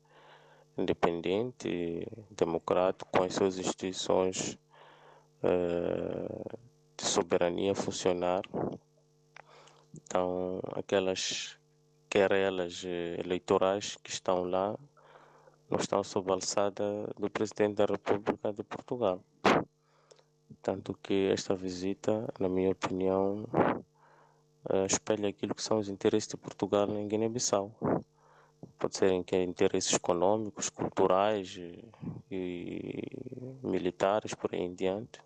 independente, 0.78 2.08
democrático, 2.30 3.10
com 3.12 3.24
as 3.24 3.34
suas 3.34 3.58
instituições 3.58 4.56
uh, 5.44 6.60
de 6.96 7.06
soberania 7.06 7.74
funcionar 7.74 8.44
Então, 9.96 10.60
aquelas 10.74 11.58
querelas 12.16 12.86
eleitorais 13.20 13.98
que 14.02 14.10
estão 14.10 14.46
lá 14.46 14.80
não 15.70 15.78
estão 15.78 16.02
sob 16.02 16.32
a 16.32 16.36
alçada 16.36 17.14
do 17.20 17.30
Presidente 17.30 17.76
da 17.76 17.86
República 17.86 18.54
de 18.54 18.64
Portugal. 18.64 19.22
Tanto 20.62 20.98
que 21.04 21.30
esta 21.30 21.54
visita, 21.54 22.34
na 22.40 22.48
minha 22.48 22.72
opinião, 22.72 23.44
uh, 23.52 24.86
espelha 24.88 25.28
aquilo 25.28 25.54
que 25.54 25.62
são 25.62 25.78
os 25.78 25.90
interesses 25.90 26.30
de 26.30 26.38
Portugal 26.38 26.88
em 26.90 27.06
Guiné-Bissau. 27.06 27.70
Pode 28.80 28.96
ser 28.96 29.22
que 29.26 29.44
interesses 29.44 29.94
econômicos, 29.96 30.70
culturais 30.70 31.58
e, 31.58 31.84
e 32.32 33.04
militares, 33.62 34.34
por 34.34 34.56
aí 34.56 34.62
em 34.62 34.74
diante, 34.74 35.20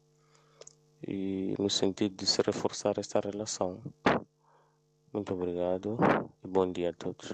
e 1.07 1.53
no 1.59 1.69
sentido 1.69 2.15
de 2.15 2.25
se 2.25 2.41
reforçar 2.41 2.97
esta 2.97 3.19
relação. 3.19 3.79
Muito 5.13 5.35
obrigado 5.35 5.99
bom 6.49 6.71
dia 6.71 6.89
a 6.89 6.93
todos. 6.93 7.33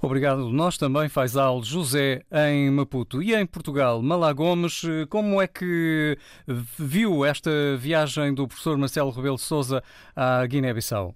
Obrigado. 0.00 0.48
Nós 0.50 0.78
também, 0.78 1.08
Faisal 1.08 1.62
José, 1.62 2.22
em 2.32 2.70
Maputo. 2.70 3.22
E 3.22 3.34
em 3.34 3.44
Portugal, 3.44 4.00
Malá 4.00 4.32
Gomes, 4.32 4.82
como 5.10 5.42
é 5.42 5.48
que 5.48 6.16
viu 6.46 7.24
esta 7.24 7.50
viagem 7.76 8.32
do 8.32 8.46
professor 8.46 8.78
Marcelo 8.78 9.10
Rebelo 9.10 9.38
Souza 9.38 9.82
à 10.14 10.46
Guiné-Bissau? 10.46 11.14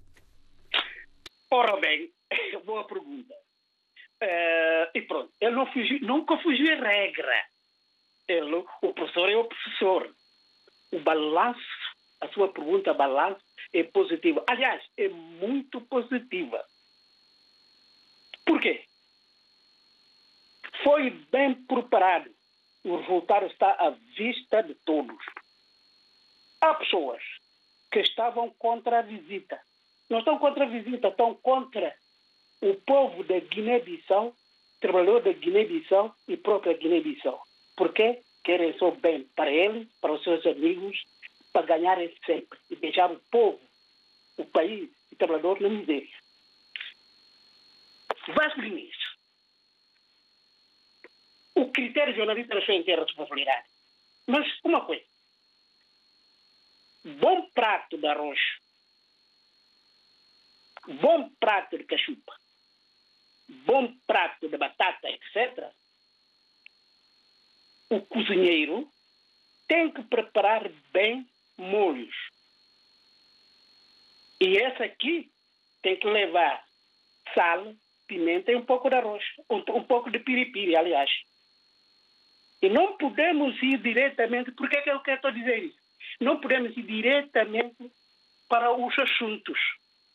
Ora 1.49 1.79
bem, 1.79 2.11
boa 2.65 2.83
pergunta. 2.85 3.33
Uh, 4.21 4.87
e 4.95 5.01
pronto, 5.01 5.31
ele 5.39 5.55
não 5.55 5.65
fugiu, 5.67 5.99
nunca 6.01 6.37
fugiu 6.39 6.73
a 6.73 6.87
regra. 6.87 7.45
Ele, 8.27 8.63
o 8.81 8.93
professor 8.93 9.29
é 9.29 9.35
o 9.35 9.45
professor. 9.45 10.09
O 10.91 10.99
balanço, 10.99 11.59
a 12.21 12.27
sua 12.29 12.51
pergunta, 12.51 12.93
balanço, 12.93 13.41
é 13.73 13.83
positiva. 13.83 14.43
Aliás, 14.47 14.81
é 14.97 15.09
muito 15.09 15.81
positiva. 15.81 16.63
Por 18.45 18.59
quê? 18.61 18.85
Foi 20.83 21.09
bem 21.31 21.55
preparado. 21.55 22.29
O 22.83 22.97
resultado 22.97 23.45
está 23.45 23.71
à 23.71 23.91
vista 24.17 24.61
de 24.61 24.75
todos. 24.75 25.17
Há 26.61 26.73
pessoas 26.75 27.21
que 27.91 27.99
estavam 27.99 28.49
contra 28.51 28.99
a 28.99 29.01
visita. 29.01 29.59
Não 30.09 30.19
estão 30.19 30.37
contra 30.37 30.65
a 30.65 30.67
visita, 30.67 31.07
estão 31.07 31.35
contra 31.35 31.95
o 32.61 32.75
povo 32.75 33.23
da 33.23 33.39
Guiné-Bissau, 33.39 34.33
trabalhador 34.79 35.21
da 35.21 35.31
Guiné-Bissau 35.31 36.13
e 36.27 36.35
própria 36.35 36.73
Guiné-Bissau. 36.73 37.41
Porque 37.75 38.21
querem 38.43 38.77
só 38.77 38.91
bem 38.91 39.23
para 39.35 39.51
eles, 39.51 39.87
para 40.01 40.13
os 40.13 40.23
seus 40.23 40.45
amigos, 40.45 41.03
para 41.51 41.65
ganharem 41.65 42.13
sempre 42.25 42.59
e 42.69 42.75
deixar 42.75 43.11
o 43.11 43.19
povo, 43.31 43.59
o 44.37 44.45
país 44.45 44.89
e 45.11 45.15
o 45.15 45.17
trabalhador 45.17 45.61
na 45.61 45.69
miséria. 45.69 46.22
Vasco 48.27 48.61
Diniz, 48.61 48.95
o 51.55 51.71
critério 51.71 52.15
jornalista 52.15 52.53
era 52.53 52.65
sua 52.65 52.75
inteira 52.75 53.03
responsabilidade. 53.03 53.67
Mas 54.25 54.47
uma 54.63 54.85
coisa, 54.85 55.05
bom 57.19 57.49
prato 57.51 57.97
de 57.97 58.07
arroz, 58.07 58.39
bom 61.01 61.29
prato 61.39 61.77
de 61.77 61.83
cachupa, 61.83 62.33
bom 63.65 63.93
prato 64.07 64.47
de 64.47 64.57
batata, 64.57 65.09
etc., 65.09 65.69
o 67.89 68.01
cozinheiro 68.01 68.91
tem 69.67 69.91
que 69.91 70.01
preparar 70.03 70.67
bem 70.91 71.29
molhos. 71.57 72.15
E 74.39 74.57
esse 74.57 74.83
aqui 74.83 75.31
tem 75.81 75.97
que 75.99 76.07
levar 76.07 76.65
sal, 77.33 77.75
pimenta 78.07 78.51
e 78.51 78.55
um 78.55 78.65
pouco 78.65 78.89
de 78.89 78.95
arroz, 78.95 79.23
um, 79.49 79.57
um 79.57 79.83
pouco 79.83 80.09
de 80.09 80.19
piripiri, 80.19 80.75
aliás. 80.75 81.09
E 82.61 82.69
não 82.69 82.97
podemos 82.97 83.61
ir 83.61 83.77
diretamente, 83.79 84.51
por 84.51 84.69
que, 84.69 84.77
é 84.77 84.81
que 84.81 84.89
eu 84.89 85.01
quero 85.01 85.33
dizer 85.33 85.63
isso? 85.63 85.77
Não 86.19 86.39
podemos 86.39 86.75
ir 86.77 86.83
diretamente 86.83 87.91
para 88.47 88.71
os 88.71 88.97
assuntos. 88.99 89.59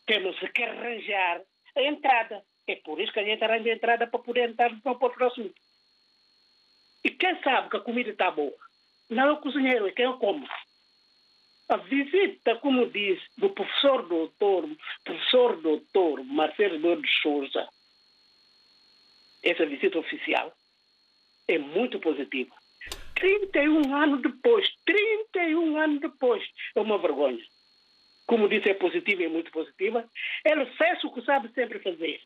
Temos 0.07 0.39
que 0.55 0.63
arranjar 0.63 1.43
a 1.77 1.83
entrada. 1.83 2.43
É 2.67 2.77
por 2.77 3.01
isso 3.01 3.13
que 3.13 3.21
a 3.21 3.25
gente 3.25 3.43
arranja 3.43 3.71
a 3.71 3.75
entrada 3.75 4.07
para 4.07 4.21
poder 4.21 4.49
entrar 4.49 4.71
no 4.73 4.99
próximo 4.99 5.27
assunto. 5.27 5.55
E 7.05 7.11
quem 7.11 7.41
sabe 7.43 7.71
que 7.71 7.77
a 7.77 7.81
comida 7.81 8.11
está 8.11 8.31
boa? 8.31 8.55
Não 9.11 9.29
é 9.29 9.33
o 9.33 9.41
cozinheiro, 9.41 9.87
é 9.87 9.93
quem 9.93 10.05
eu 10.05 10.19
como. 10.19 10.47
A 11.69 11.77
visita, 11.77 12.57
como 12.57 12.91
diz, 12.91 13.21
do 13.37 13.51
professor 13.51 14.09
doutor, 14.09 14.69
professor 15.05 15.61
doutor 15.61 16.25
Marcelo 16.25 17.01
de 17.01 17.09
Souza, 17.21 17.69
essa 19.43 19.67
visita 19.67 19.99
oficial, 19.99 20.53
é 21.47 21.59
muito 21.59 21.99
positiva. 21.99 22.55
31 23.15 23.95
anos 23.95 24.23
depois, 24.23 24.69
31 24.87 25.77
anos 25.77 26.01
depois, 26.01 26.45
é 26.75 26.81
uma 26.81 26.99
vergonha. 26.99 27.45
Como 28.27 28.49
disse, 28.49 28.71
é 28.71 28.75
positiva 28.75 29.23
e 29.23 29.25
é 29.25 29.29
muito 29.29 29.51
positiva. 29.51 30.09
Ele 30.45 30.67
fez 30.77 31.03
o 31.03 31.13
que 31.13 31.23
sabe 31.23 31.49
sempre 31.55 31.79
fazer. 31.81 32.21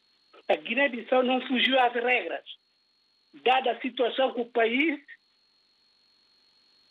A 0.49 0.57
Guiné-Bissau 0.57 1.23
não 1.23 1.41
fugiu 1.47 1.79
às 1.79 1.95
regras, 1.95 2.45
dada 3.45 3.71
a 3.71 3.81
situação 3.81 4.35
que 4.35 4.41
o 4.41 4.51
país 4.51 5.01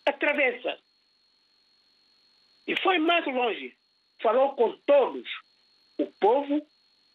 atravessa. 0.05 0.77
E 2.65 2.75
foi 2.77 2.97
mais 2.99 3.25
longe. 3.25 3.75
Falou 4.21 4.55
com 4.55 4.71
todos: 4.85 5.27
o 5.97 6.05
povo, 6.19 6.65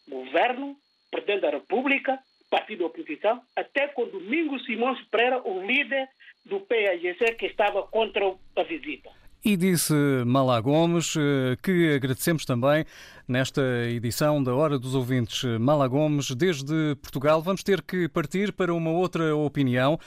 governo, 0.06 0.76
presidente 1.10 1.40
da 1.40 1.50
República, 1.50 2.22
partido 2.50 2.80
da 2.80 2.86
oposição, 2.86 3.40
até 3.54 3.88
com 3.88 4.06
Domingos 4.08 4.64
Simões 4.64 5.00
Pereira, 5.10 5.40
o 5.46 5.64
líder 5.66 6.08
do 6.44 6.60
PAGC, 6.60 7.34
que 7.34 7.46
estava 7.46 7.82
contra 7.82 8.34
a 8.56 8.62
visita. 8.62 9.10
E 9.44 9.56
disse 9.56 9.94
Malá 10.26 10.60
Gomes 10.60 11.14
eh, 11.16 11.56
que 11.62 11.94
agradecemos 11.94 12.44
também 12.44 12.84
nesta 13.28 13.62
edição 13.88 14.42
da 14.42 14.54
Hora 14.54 14.78
dos 14.78 14.94
Ouvintes. 14.94 15.44
Malá 15.60 15.86
Gomes, 15.86 16.32
desde 16.32 16.96
Portugal, 16.96 17.40
vamos 17.40 17.62
ter 17.62 17.80
que 17.82 18.08
partir 18.08 18.52
para 18.52 18.74
uma 18.74 18.90
outra 18.90 19.36
opinião, 19.36 20.00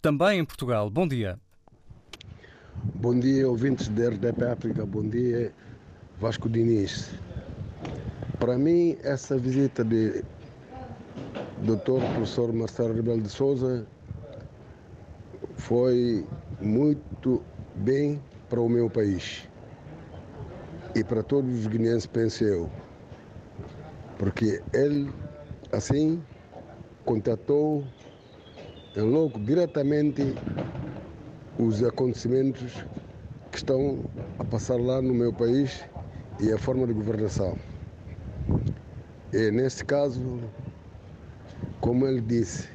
também 0.00 0.38
em 0.38 0.44
Portugal. 0.44 0.88
Bom 0.90 1.08
dia. 1.08 1.38
Bom 2.94 3.18
dia, 3.18 3.48
ouvintes 3.48 3.88
da 3.88 4.10
RDP 4.10 4.44
África. 4.44 4.86
Bom 4.86 5.08
dia, 5.08 5.52
Vasco 6.20 6.48
Diniz. 6.48 7.10
Para 8.38 8.58
mim, 8.58 8.96
essa 9.02 9.38
visita 9.38 9.82
de 9.82 10.22
Dr. 11.62 12.00
Professor 12.14 12.52
Marcelo 12.52 12.94
Rebelo 12.94 13.22
de 13.22 13.28
Souza 13.28 13.86
foi 15.56 16.26
muito 16.60 17.42
bem 17.76 18.20
para 18.50 18.60
o 18.60 18.68
meu 18.68 18.90
país 18.90 19.48
e 20.94 21.02
para 21.02 21.22
todos 21.22 21.50
os 21.60 21.66
guineenses, 21.66 22.06
penso 22.06 22.44
eu, 22.44 22.70
porque 24.18 24.62
ele, 24.72 25.10
assim, 25.72 26.22
contatou 27.04 27.84
em 28.96 29.00
logo 29.02 29.38
diretamente 29.40 30.22
os 31.58 31.82
acontecimentos 31.82 32.84
que 33.50 33.58
estão 33.58 34.04
a 34.38 34.44
passar 34.44 34.80
lá 34.80 35.00
no 35.00 35.14
meu 35.14 35.32
país 35.32 35.84
e 36.40 36.52
a 36.52 36.58
forma 36.58 36.86
de 36.86 36.92
governação. 36.92 37.56
E 39.32 39.50
neste 39.50 39.84
caso, 39.84 40.40
como 41.80 42.06
ele 42.06 42.20
disse, 42.20 42.68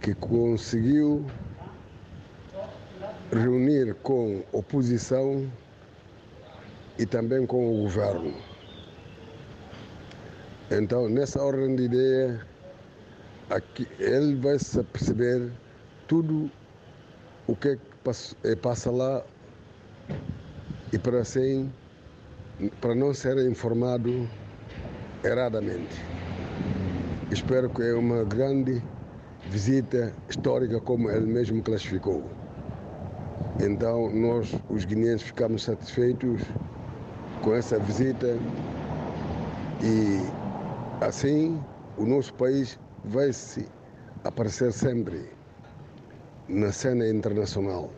que 0.00 0.14
conseguiu 0.14 1.24
reunir 3.32 3.94
com 4.02 4.42
oposição 4.52 5.50
e 6.98 7.06
também 7.06 7.46
com 7.46 7.68
o 7.72 7.82
governo. 7.82 8.34
Então, 10.70 11.08
nessa 11.08 11.42
ordem 11.42 11.76
de 11.76 11.84
ideia, 11.84 12.46
aqui, 13.48 13.86
ele 13.98 14.34
vai 14.36 14.58
se 14.58 14.82
perceber 14.82 15.50
tudo 16.06 16.50
o 17.46 17.56
que, 17.56 17.68
é 17.68 17.76
que 17.76 17.82
passa, 18.04 18.36
é, 18.44 18.54
passa 18.54 18.90
lá 18.90 19.24
e 20.92 20.98
para 20.98 21.20
assim, 21.20 21.72
para 22.80 22.94
não 22.94 23.14
ser 23.14 23.38
informado 23.50 24.28
erradamente. 25.24 26.17
Espero 27.30 27.68
que 27.68 27.82
é 27.82 27.92
uma 27.92 28.24
grande 28.24 28.82
visita 29.50 30.14
histórica, 30.30 30.80
como 30.80 31.10
ele 31.10 31.26
mesmo 31.26 31.62
classificou. 31.62 32.24
Então, 33.60 34.10
nós, 34.14 34.54
os 34.70 34.86
guineenses, 34.86 35.26
ficamos 35.26 35.64
satisfeitos 35.64 36.40
com 37.42 37.54
essa 37.54 37.78
visita 37.80 38.38
e, 39.82 41.04
assim, 41.04 41.62
o 41.98 42.06
nosso 42.06 42.32
país 42.32 42.80
vai 43.04 43.30
se 43.30 43.68
aparecer 44.24 44.72
sempre 44.72 45.28
na 46.48 46.72
cena 46.72 47.06
internacional, 47.06 47.90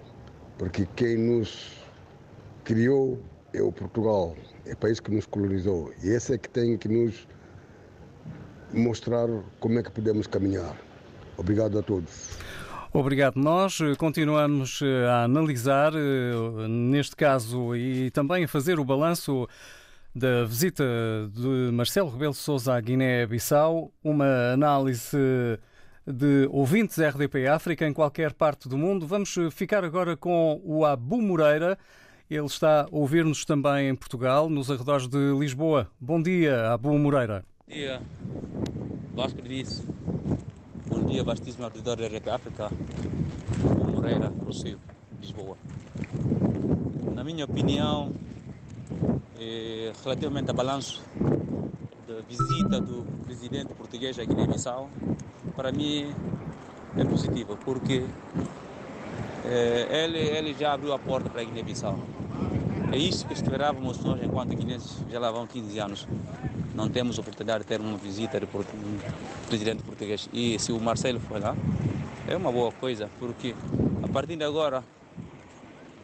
porque 0.58 0.88
quem 0.96 1.16
nos 1.16 1.86
criou 2.64 3.16
é 3.52 3.62
o 3.62 3.70
Portugal, 3.70 4.34
é 4.66 4.72
o 4.72 4.76
país 4.76 4.98
que 4.98 5.14
nos 5.14 5.26
colonizou. 5.26 5.92
E 6.02 6.08
esse 6.08 6.34
é 6.34 6.38
que 6.38 6.48
tem 6.48 6.76
que 6.76 6.88
nos 6.88 7.28
mostrar 8.72 9.28
como 9.58 9.78
é 9.78 9.82
que 9.82 9.90
podemos 9.90 10.26
caminhar. 10.26 10.76
Obrigado 11.36 11.78
a 11.78 11.82
todos. 11.82 12.38
Obrigado. 12.92 13.36
Nós 13.36 13.78
continuamos 13.96 14.80
a 15.08 15.24
analisar, 15.24 15.92
neste 16.68 17.14
caso, 17.14 17.76
e 17.76 18.10
também 18.10 18.44
a 18.44 18.48
fazer 18.48 18.80
o 18.80 18.84
balanço 18.84 19.48
da 20.12 20.44
visita 20.44 20.84
de 21.32 21.70
Marcelo 21.72 22.10
Rebelo 22.10 22.34
Sousa 22.34 22.74
à 22.74 22.80
Guiné-Bissau, 22.80 23.92
uma 24.02 24.52
análise 24.52 25.16
de 26.04 26.48
ouvintes 26.50 26.98
RDP 26.98 27.46
África 27.46 27.86
em 27.86 27.92
qualquer 27.92 28.32
parte 28.32 28.68
do 28.68 28.76
mundo. 28.76 29.06
Vamos 29.06 29.36
ficar 29.52 29.84
agora 29.84 30.16
com 30.16 30.60
o 30.64 30.84
Abu 30.84 31.22
Moreira. 31.22 31.78
Ele 32.28 32.46
está 32.46 32.82
a 32.82 32.86
ouvir-nos 32.90 33.44
também 33.44 33.88
em 33.88 33.94
Portugal, 33.94 34.50
nos 34.50 34.68
arredores 34.68 35.06
de 35.06 35.32
Lisboa. 35.38 35.88
Bom 36.00 36.20
dia, 36.20 36.72
Abu 36.72 36.98
Moreira. 36.98 37.44
Dia, 37.70 38.02
Vasco 39.14 39.40
disse. 39.42 39.84
Bom 40.88 41.04
dia, 41.04 41.22
vastíssimo 41.22 41.64
auditор 41.66 41.96
da 41.96 42.08
RDP 42.08 42.28
África. 42.28 42.68
Moreira, 43.94 44.32
Rocio, 44.44 44.76
Lisboa. 45.20 45.56
Na 47.14 47.22
minha 47.22 47.44
opinião, 47.44 48.12
eh, 49.38 49.92
relativamente 50.02 50.50
ao 50.50 50.56
balanço 50.56 51.00
da 52.08 52.20
visita 52.28 52.80
do 52.80 53.06
presidente 53.24 53.72
português 53.74 54.18
à 54.18 54.24
Guiné-Bissau, 54.24 54.90
para 55.54 55.70
mim 55.70 56.12
é 56.98 57.04
positivo, 57.04 57.56
porque 57.64 58.04
eh, 59.44 60.04
ele, 60.04 60.18
ele 60.18 60.54
já 60.54 60.72
abriu 60.72 60.92
a 60.92 60.98
porta 60.98 61.30
para 61.30 61.40
a 61.40 61.44
Guiné-Bissau. 61.44 61.96
É 62.90 62.98
isso 62.98 63.24
que 63.28 63.32
esperávamos 63.32 64.00
nós 64.00 64.20
enquanto 64.20 64.56
guineenses, 64.56 65.04
já 65.08 65.20
lá 65.20 65.30
vão 65.30 65.46
15 65.46 65.78
anos. 65.78 66.08
Não 66.80 66.88
temos 66.88 67.18
oportunidade 67.18 67.62
de 67.62 67.66
ter 67.68 67.78
uma 67.78 67.98
visita 67.98 68.40
do 68.40 68.48
presidente 69.46 69.82
português. 69.82 70.30
E 70.32 70.58
se 70.58 70.72
o 70.72 70.80
Marcelo 70.80 71.20
foi 71.20 71.38
lá, 71.38 71.54
é 72.26 72.34
uma 72.34 72.50
boa 72.50 72.72
coisa, 72.72 73.10
porque 73.18 73.54
a 74.02 74.08
partir 74.08 74.34
de 74.36 74.44
agora 74.44 74.82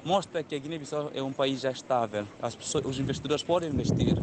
mostra 0.04 0.42
que 0.42 0.54
a 0.54 0.58
Guiné-Bissau 0.58 1.12
é 1.14 1.22
um 1.22 1.32
país 1.32 1.62
já 1.62 1.70
estável. 1.70 2.26
As 2.42 2.54
pessoas, 2.54 2.84
os 2.84 3.00
investidores 3.00 3.42
podem 3.42 3.70
investir. 3.70 4.18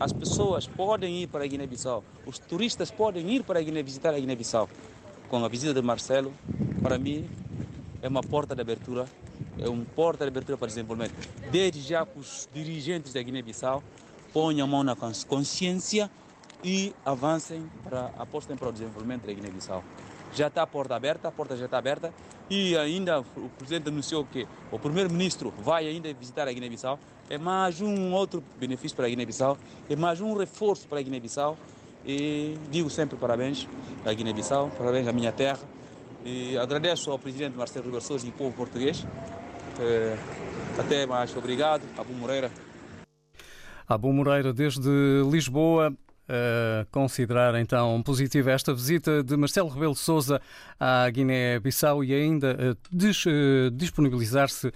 As 0.00 0.12
pessoas 0.12 0.66
podem 0.66 1.22
ir 1.22 1.28
para 1.28 1.44
a 1.44 1.46
Guiné-Bissau. 1.46 2.02
Os 2.26 2.40
turistas 2.40 2.90
podem 2.90 3.30
ir 3.30 3.44
para 3.44 3.60
a 3.60 3.62
Guiné 3.62 3.80
visitar 3.80 4.12
a 4.12 4.18
Guiné-Bissau. 4.18 4.68
Com 5.28 5.44
a 5.44 5.48
visita 5.48 5.72
de 5.72 5.82
Marcelo, 5.82 6.34
para 6.82 6.98
mim, 6.98 7.28
é 8.02 8.08
uma 8.08 8.22
porta 8.22 8.56
de 8.56 8.60
abertura, 8.60 9.06
é 9.56 9.68
uma 9.68 9.84
porta 9.84 10.24
de 10.24 10.30
abertura 10.30 10.58
para 10.58 10.66
desenvolvimento. 10.66 11.14
Desde 11.52 11.80
já 11.80 12.04
que 12.04 12.18
os 12.18 12.48
dirigentes 12.52 13.12
da 13.12 13.22
Guiné-Bissau 13.22 13.84
ponham 14.36 14.66
a 14.66 14.70
mão 14.70 14.84
na 14.84 14.94
consciência 15.26 16.10
e 16.62 16.92
avancem 17.06 17.64
para 17.82 18.10
apostem 18.18 18.54
para 18.54 18.68
o 18.68 18.72
desenvolvimento 18.72 19.26
da 19.26 19.32
Guiné-Bissau. 19.32 19.82
Já 20.34 20.48
está 20.48 20.60
a 20.60 20.66
porta 20.66 20.94
aberta, 20.94 21.28
a 21.28 21.32
porta 21.32 21.56
já 21.56 21.64
está 21.64 21.78
aberta 21.78 22.12
e 22.50 22.76
ainda 22.76 23.20
o 23.20 23.48
presidente 23.56 23.88
anunciou 23.88 24.26
que 24.26 24.46
o 24.70 24.78
primeiro-ministro 24.78 25.54
vai 25.56 25.88
ainda 25.88 26.12
visitar 26.12 26.46
a 26.46 26.52
Guiné-Bissau. 26.52 26.98
É 27.30 27.38
mais 27.38 27.80
um 27.80 28.12
outro 28.12 28.44
benefício 28.60 28.94
para 28.94 29.06
a 29.06 29.08
Guiné-Bissau, 29.08 29.56
é 29.88 29.96
mais 29.96 30.20
um 30.20 30.36
reforço 30.36 30.86
para 30.86 30.98
a 30.98 31.02
Guiné-Bissau. 31.02 31.56
E 32.04 32.58
digo 32.70 32.90
sempre 32.90 33.16
parabéns 33.16 33.66
à 34.04 34.12
Guiné-Bissau, 34.12 34.70
parabéns 34.76 35.08
à 35.08 35.14
minha 35.14 35.32
terra. 35.32 35.60
E 36.26 36.58
agradeço 36.58 37.10
ao 37.10 37.18
presidente 37.18 37.56
Marcelo 37.56 37.86
Rebelo 37.86 38.02
Sousa 38.02 38.26
e 38.26 38.28
ao 38.28 38.36
povo 38.36 38.54
português. 38.54 39.02
Até 40.78 41.06
mais, 41.06 41.34
obrigado. 41.34 41.84
Abu 41.96 42.12
Moreira. 42.12 42.65
Abu 43.88 44.12
Moreira, 44.12 44.52
desde 44.52 44.90
Lisboa 45.30 45.92
considerar 46.90 47.54
então 47.60 48.02
positiva 48.02 48.50
esta 48.50 48.74
visita 48.74 49.22
de 49.22 49.36
Marcelo 49.36 49.68
Rebelo 49.68 49.94
Sousa 49.94 50.40
à 50.78 51.08
Guiné-Bissau 51.08 52.02
e 52.02 52.12
ainda 52.12 52.76
disponibilizar-se 53.70 54.72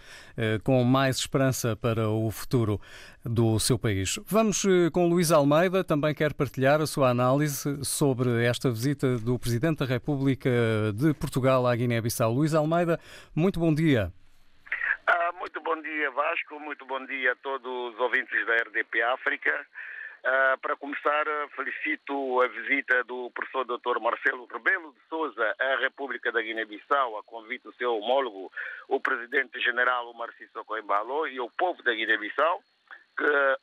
com 0.63 0.85
mais 0.85 1.17
esperança 1.17 1.75
para 1.75 2.09
o 2.09 2.31
futuro 2.31 2.81
do 3.25 3.59
seu 3.59 3.77
país. 3.77 4.17
Vamos 4.29 4.63
com 4.93 5.09
Luís 5.09 5.33
Almeida, 5.33 5.83
também 5.83 6.15
quer 6.15 6.35
partilhar 6.35 6.81
a 6.81 6.87
sua 6.87 7.11
análise 7.11 7.79
sobre 7.83 8.45
esta 8.45 8.71
visita 8.71 9.19
do 9.19 9.37
Presidente 9.37 9.79
da 9.79 9.87
República 9.87 10.51
de 10.95 11.13
Portugal 11.15 11.67
à 11.67 11.75
Guiné-Bissau. 11.75 12.33
Luís 12.33 12.55
Almeida, 12.55 12.97
muito 13.35 13.59
bom 13.59 13.75
dia. 13.75 14.13
Ah, 15.41 15.43
muito 15.43 15.61
bom 15.61 15.81
dia, 15.81 16.11
Vasco. 16.11 16.61
Muito 16.61 16.85
bom 16.85 17.05
dia 17.07 17.33
a 17.33 17.37
todos 17.37 17.95
os 17.95 17.99
ouvintes 17.99 18.47
da 18.47 18.57
RDP 18.57 19.03
África. 19.03 19.67
Uh, 20.21 20.59
para 20.61 20.77
começar, 20.77 21.25
felicito 21.57 22.43
a 22.43 22.49
visita 22.49 23.03
do 23.05 23.31
professor 23.31 23.65
Dr. 23.65 23.99
Marcelo 24.01 24.47
Rebelo 24.53 24.93
de 24.93 25.01
Souza 25.09 25.55
à 25.59 25.77
República 25.77 26.31
da 26.31 26.43
Guiné-Bissau, 26.43 27.17
a 27.17 27.23
convite 27.23 27.63
do 27.63 27.73
seu 27.73 27.97
homólogo, 27.97 28.53
o 28.87 29.01
presidente-general 29.01 30.11
Omar 30.11 30.31
Sissoko 30.37 30.77
Embalo 30.77 31.27
e 31.27 31.41
o 31.41 31.49
povo 31.51 31.83
da 31.83 31.95
Guiné-Bissau, 31.95 32.63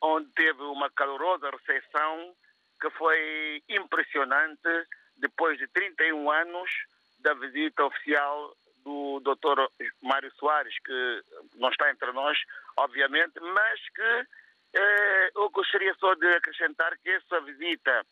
onde 0.01 0.29
teve 0.31 0.63
uma 0.63 0.89
calorosa 0.89 1.51
recepção 1.51 2.33
que 2.81 2.89
foi 2.91 3.61
impressionante 3.69 4.87
depois 5.17 5.59
de 5.59 5.67
31 5.67 6.31
anos 6.31 6.71
da 7.19 7.35
visita 7.35 7.85
oficial 7.85 8.55
do 8.87 9.19
Dr. 9.19 9.67
Mário 10.01 10.31
Soares, 10.39 10.73
que 10.79 11.23
não 11.55 11.69
está 11.69 11.91
entre 11.91 12.09
nós, 12.13 12.37
obviamente, 12.77 13.37
mas 13.41 13.79
que 13.89 14.27
eu 15.35 15.49
gostaria 15.49 15.93
só 15.95 16.13
de 16.15 16.27
acrescentar 16.35 16.97
que 16.99 17.09
essa 17.09 17.41
visita 17.41 18.05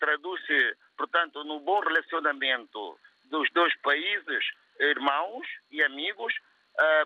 traduz-se, 0.00 0.76
portanto, 0.96 1.44
no 1.44 1.60
bom 1.60 1.80
relacionamento 1.80 2.98
dos 3.26 3.48
dois 3.52 3.76
países, 3.78 4.44
irmãos 4.80 5.46
e 5.70 5.82
amigos, 5.82 6.34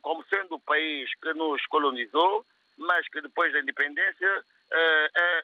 como 0.03 0.25
sendo 0.25 0.55
o 0.55 0.61
país 0.61 1.11
que 1.20 1.35
nos 1.35 1.64
colonizou, 1.66 2.46
mas 2.79 3.07
que 3.09 3.20
depois 3.20 3.53
da 3.53 3.61
independência 3.61 4.44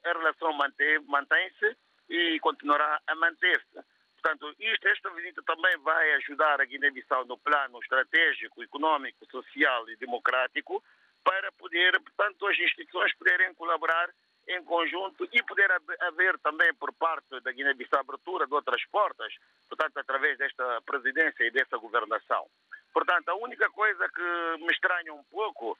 a, 0.05 0.13
relação 0.19 0.53
mantém-se 0.53 1.77
e 2.09 2.39
continuará 2.41 3.01
a 3.07 3.15
manter-se. 3.17 3.79
Portanto, 4.21 4.53
isto, 4.59 4.89
esta 4.89 5.11
visita 5.11 5.43
também 5.43 5.77
vai 5.79 6.13
ajudar 6.15 6.61
a 6.61 6.65
Guiné-Bissau 6.65 7.25
no 7.25 7.39
plano 7.39 7.79
estratégico, 7.81 8.63
econômico, 8.63 9.25
social 9.31 9.89
e 9.89 9.97
democrático, 9.97 10.83
para 11.23 11.53
poder, 11.53 12.01
portanto, 12.01 12.47
as 12.47 12.59
instituições 12.59 13.15
poderem 13.17 13.55
colaborar 13.55 14.11
em 14.49 14.65
conjunto 14.65 15.29
e 15.33 15.43
poder 15.43 15.71
haver 16.01 16.39
também 16.39 16.73
por 16.75 16.93
parte 16.95 17.41
da 17.41 17.53
Guiné-Bissau 17.53 18.01
abertura 18.01 18.47
de 18.47 18.55
outras 18.55 18.85
portas, 18.87 19.33
portanto, 19.69 19.99
através 19.99 20.37
desta 20.39 20.81
presidência 20.83 21.45
e 21.45 21.51
dessa 21.51 21.77
governação. 21.77 22.47
Portanto, 22.93 23.29
a 23.29 23.35
única 23.37 23.71
coisa 23.71 24.09
que 24.09 24.65
me 24.65 24.73
estranha 24.73 25.13
um 25.13 25.23
pouco 25.25 25.79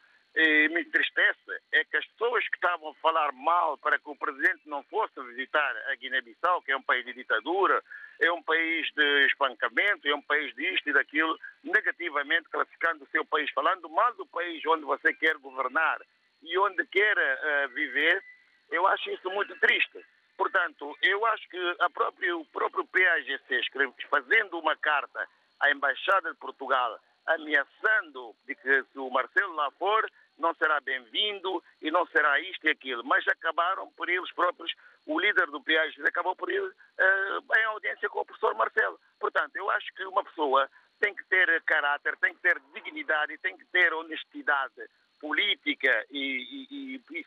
me 0.69 0.83
entristece 0.83 1.61
é 1.73 1.85
que 1.85 1.97
as 1.97 2.07
pessoas 2.07 2.47
que 2.49 2.57
estavam 2.57 2.91
a 2.91 2.95
falar 2.95 3.33
mal 3.33 3.77
para 3.79 3.99
que 3.99 4.09
o 4.09 4.15
presidente 4.15 4.61
não 4.67 4.85
fosse 4.85 5.21
visitar 5.25 5.77
a 5.91 5.97
Guiné-Bissau, 5.97 6.63
que 6.63 6.71
é 6.71 6.77
um 6.77 6.83
país 6.83 7.05
de 7.05 7.13
ditadura, 7.13 7.83
é 8.21 8.31
um 8.31 8.43
país 8.43 8.89
de 8.95 9.27
espancamento, 9.27 10.07
é 10.07 10.15
um 10.15 10.23
país 10.23 10.55
disto 10.55 10.89
e 10.89 10.93
daquilo, 10.93 11.37
negativamente 11.65 12.49
classificando 12.51 13.05
o 13.05 13.09
seu 13.09 13.25
país, 13.25 13.51
falando 13.51 13.89
mal 13.89 14.15
do 14.15 14.27
país 14.27 14.65
onde 14.67 14.85
você 14.85 15.13
quer 15.15 15.37
governar 15.39 16.01
e 16.43 16.57
onde 16.59 16.87
quer 16.87 17.17
uh, 17.17 17.69
viver, 17.71 18.23
eu 18.71 18.87
acho 18.87 19.11
isso 19.11 19.29
muito 19.31 19.59
triste. 19.59 20.05
Portanto, 20.37 20.97
eu 21.03 21.27
acho 21.27 21.49
que 21.49 21.77
a 21.81 21.91
própria, 21.91 22.37
o 22.37 22.45
próprio 22.47 22.87
PAGC, 22.87 23.61
fazendo 24.09 24.59
uma 24.59 24.77
carta 24.77 25.29
à 25.59 25.71
Embaixada 25.73 26.31
de 26.31 26.39
Portugal, 26.39 26.99
ameaçando 27.27 28.35
de 28.47 28.55
que 28.55 28.83
se 28.85 28.99
o 28.99 29.11
Marcelo 29.11 29.55
lá 29.55 29.71
for, 29.73 30.09
não 30.39 30.55
será 30.55 30.81
bem-vindo 30.81 31.63
e 31.83 31.91
não 31.91 32.07
será 32.07 32.41
isto 32.41 32.67
e 32.67 32.71
aquilo. 32.71 33.05
Mas 33.05 33.27
acabaram 33.29 33.91
por 33.93 34.09
eles 34.09 34.33
próprios, 34.33 34.73
o 35.07 35.19
líder 35.19 35.47
do 35.47 35.61
PAGC 35.61 36.01
acabou 36.07 36.37
por 36.37 36.51
ir 36.51 36.63
uh, 36.63 37.57
em 37.59 37.65
audiência 37.65 38.09
com 38.09 38.21
o 38.21 38.25
professor 38.25 38.55
Marcelo. 38.55 38.99
Portanto, 39.19 39.57
eu 39.57 39.71
acho 39.71 39.93
que 39.95 40.05
uma 40.05 40.25
pessoa 40.25 40.69
tem 41.01 41.15
que 41.15 41.25
ter 41.25 41.63
caráter, 41.63 42.17
tem 42.19 42.35
que 42.35 42.41
ter 42.41 42.61
dignidade, 42.75 43.39
tem 43.39 43.57
que 43.57 43.65
ter 43.67 43.93
honestidade 43.93 44.89
política 45.21 46.07
e, 46.11 46.67
e, 46.71 47.01
e, 47.01 47.25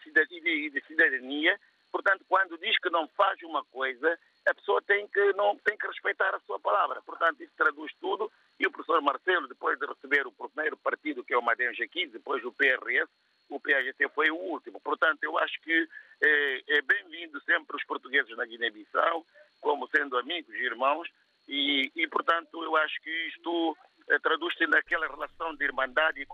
e 0.65 0.69
de 0.69 0.81
cidadania. 0.87 1.59
Portanto, 1.91 2.25
quando 2.27 2.57
diz 2.57 2.77
que 2.79 2.89
não 2.89 3.07
faz 3.09 3.41
uma 3.43 3.63
coisa, 3.65 4.17
a 4.47 4.53
pessoa 4.53 4.81
tem 4.81 5.07
que, 5.07 5.33
não, 5.33 5.57
tem 5.57 5.77
que 5.77 5.87
respeitar 5.87 6.33
a 6.33 6.39
sua 6.41 6.59
palavra. 6.59 7.01
Portanto, 7.01 7.41
isso 7.41 7.53
traduz 7.55 7.91
tudo. 7.99 8.31
E 8.59 8.65
o 8.65 8.71
professor 8.71 9.01
Marcelo, 9.01 9.47
depois 9.47 9.77
de 9.79 9.85
receber 9.85 10.25
o 10.25 10.31
primeiro 10.31 10.77
partido, 10.77 11.23
que 11.23 11.33
é 11.33 11.37
o 11.37 11.41
Madenja 11.41 11.87
15, 11.87 12.13
depois 12.13 12.43
o 12.43 12.51
PRS, 12.51 13.09
o 13.49 13.59
PAGT 13.59 14.09
foi 14.13 14.31
o 14.31 14.35
último. 14.35 14.79
Portanto, 14.79 15.23
eu 15.23 15.37
acho 15.37 15.59
que 15.61 15.87
é, 16.23 16.77
é 16.77 16.81
bem-vindo 16.81 17.41
sempre 17.41 17.75
os 17.75 17.83
portugueses 17.85 18.35
na 18.37 18.45
Guiné-Bissau, 18.45 19.25
como 19.59 19.87
sendo 19.87 20.17
amigos 20.17 20.53
e 20.55 20.63
irmãos, 20.63 21.07
e, 21.47 21.91
e, 21.95 22.07
portanto, 22.07 22.63
eu 22.63 22.75
acho 22.77 23.01
que 23.01 23.09
isto 23.27 23.77
traduz-se 24.19 24.65
naquela 24.67 25.07
relação 25.07 25.55
de 25.55 25.63
irmandade 25.63 26.21
e 26.21 26.25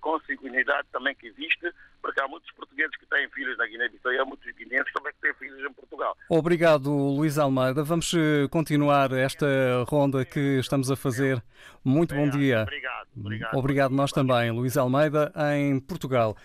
consanguinidade 0.00 0.88
também 0.92 1.14
que 1.14 1.26
existe, 1.26 1.72
porque 2.00 2.20
há 2.20 2.28
muitos 2.28 2.50
portugueses 2.52 2.96
que 2.96 3.06
têm 3.06 3.28
filhos 3.30 3.56
na 3.58 3.66
Guiné-Bissau 3.66 4.12
e 4.12 4.18
há 4.18 4.24
muitos 4.24 4.50
guineenses 4.54 4.92
também 4.92 5.12
que 5.12 5.20
têm 5.20 5.34
filhos 5.34 5.58
em 5.58 5.72
Portugal. 5.72 6.16
Obrigado, 6.28 6.90
Luís 6.90 7.38
Almeida. 7.38 7.82
Vamos 7.82 8.12
eh, 8.14 8.48
continuar 8.50 9.12
esta 9.12 9.46
ronda 9.88 10.24
que 10.24 10.58
estamos 10.58 10.90
a 10.90 10.96
fazer. 10.96 11.42
Muito 11.84 12.14
bom 12.14 12.28
dia. 12.28 12.62
Obrigado. 12.62 13.08
Obrigado, 13.16 13.56
obrigado 13.56 13.94
nós 13.94 14.12
também, 14.12 14.50
Luís 14.50 14.76
Almeida, 14.76 15.32
em 15.54 15.80
Portugal. 15.80 16.36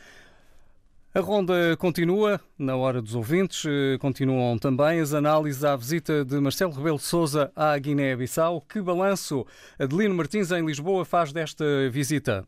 A 1.15 1.19
ronda 1.19 1.77
continua, 1.77 2.41
na 2.57 2.75
hora 2.75 2.99
dos 2.99 3.13
ouvintes, 3.13 3.65
eh, 3.67 3.99
continuam 3.99 4.57
também 4.57 4.99
as 4.99 5.13
análises 5.13 5.63
à 5.63 5.75
visita 5.75 6.25
de 6.25 6.39
Marcelo 6.39 6.73
Rebelo 6.73 6.97
de 6.97 7.03
Sousa 7.03 7.51
à 7.55 7.77
Guiné-Bissau. 7.77 8.61
Que 8.61 8.81
balanço 8.81 9.45
Adelino 9.77 10.15
Martins 10.15 10.49
em 10.49 10.65
Lisboa 10.65 11.05
faz 11.05 11.31
desta 11.31 11.63
visita? 11.91 12.47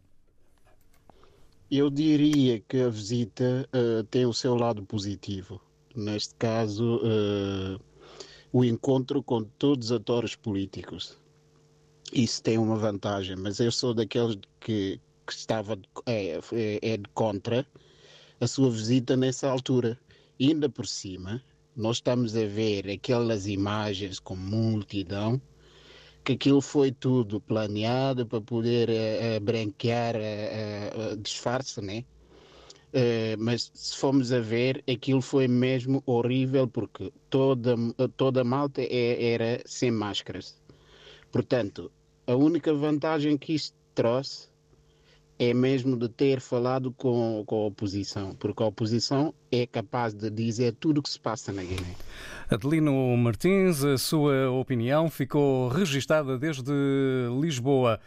Eu 1.69 1.91
diria 1.91 2.59
que 2.59 2.81
a 2.81 2.89
visita 2.89 3.69
uh, 3.71 4.03
tem 4.05 4.25
o 4.25 4.33
seu 4.33 4.55
lado 4.55 4.81
positivo. 4.81 5.61
Neste 5.95 6.33
caso, 6.33 7.01
uh, 7.03 7.79
o 8.51 8.65
encontro 8.65 9.21
com 9.21 9.43
todos 9.43 9.91
os 9.91 9.91
atores 9.91 10.35
políticos. 10.35 11.19
Isso 12.11 12.41
tem 12.41 12.57
uma 12.57 12.77
vantagem, 12.77 13.35
mas 13.35 13.59
eu 13.59 13.71
sou 13.71 13.93
daqueles 13.93 14.39
que, 14.59 14.99
que 15.27 15.33
estava 15.33 15.77
é, 16.07 16.39
é 16.81 16.97
de 16.97 17.07
contra 17.13 17.63
a 18.39 18.47
sua 18.47 18.69
visita 18.69 19.15
nessa 19.15 19.49
altura. 19.49 19.99
E 20.39 20.49
ainda 20.49 20.69
por 20.69 20.85
cima, 20.85 21.41
nós 21.75 21.97
estamos 21.97 22.35
a 22.35 22.45
ver 22.45 22.89
aquelas 22.89 23.47
imagens 23.47 24.19
com 24.19 24.35
multidão, 24.35 25.41
que 26.23 26.33
aquilo 26.33 26.61
foi 26.61 26.91
tudo 26.91 27.39
planeado 27.39 28.25
para 28.25 28.41
poder 28.41 28.89
uh, 28.89 29.39
branquear 29.39 30.15
uh, 30.15 31.13
uh, 31.13 31.17
disfarce, 31.17 31.81
né? 31.81 32.03
Uh, 32.93 33.37
mas 33.37 33.69
se 33.73 33.97
formos 33.97 34.31
a 34.31 34.39
ver, 34.39 34.83
aquilo 34.89 35.21
foi 35.21 35.47
mesmo 35.47 36.01
horrível 36.05 36.67
porque 36.67 37.11
toda, 37.29 37.75
toda 38.15 38.41
a 38.41 38.43
malta 38.43 38.81
é, 38.81 39.33
era 39.33 39.61
sem 39.65 39.91
máscaras. 39.91 40.57
Portanto, 41.31 41.91
a 42.25 42.35
única 42.35 42.73
vantagem 42.73 43.37
que 43.37 43.53
isto 43.53 43.75
trouxe 43.93 44.47
é 45.37 45.53
mesmo 45.53 45.97
de 45.97 46.07
ter 46.07 46.39
falado 46.39 46.91
com, 46.91 47.43
com 47.45 47.63
a 47.63 47.67
oposição, 47.67 48.33
porque 48.35 48.63
a 48.63 48.65
oposição 48.65 49.33
é 49.51 49.65
capaz 49.65 50.13
de 50.13 50.29
dizer 50.29 50.73
tudo 50.79 50.99
o 50.99 51.01
que 51.03 51.09
se 51.09 51.19
passa 51.19 51.51
na 51.51 51.63
Guiné. 51.63 51.95
Adelino 52.49 53.15
Martins, 53.17 53.83
a 53.83 53.97
sua 53.97 54.49
opinião 54.51 55.09
ficou 55.09 55.67
registada 55.67 56.37
desde 56.37 56.71
Lisboa. 57.41 57.99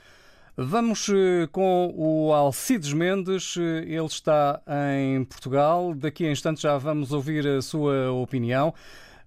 Vamos 0.57 1.09
eh, 1.09 1.47
com 1.53 1.95
o 1.97 2.33
Alcides 2.33 2.93
Mendes, 2.93 3.57
ele 3.57 4.07
está 4.07 4.61
em 4.97 5.25
Portugal. 5.25 5.95
Daqui 5.95 6.27
a 6.27 6.33
instantes 6.33 6.63
já 6.63 6.77
vamos 6.77 7.13
ouvir 7.13 7.47
a 7.47 7.63
sua 7.63 8.11
opinião. 8.11 8.75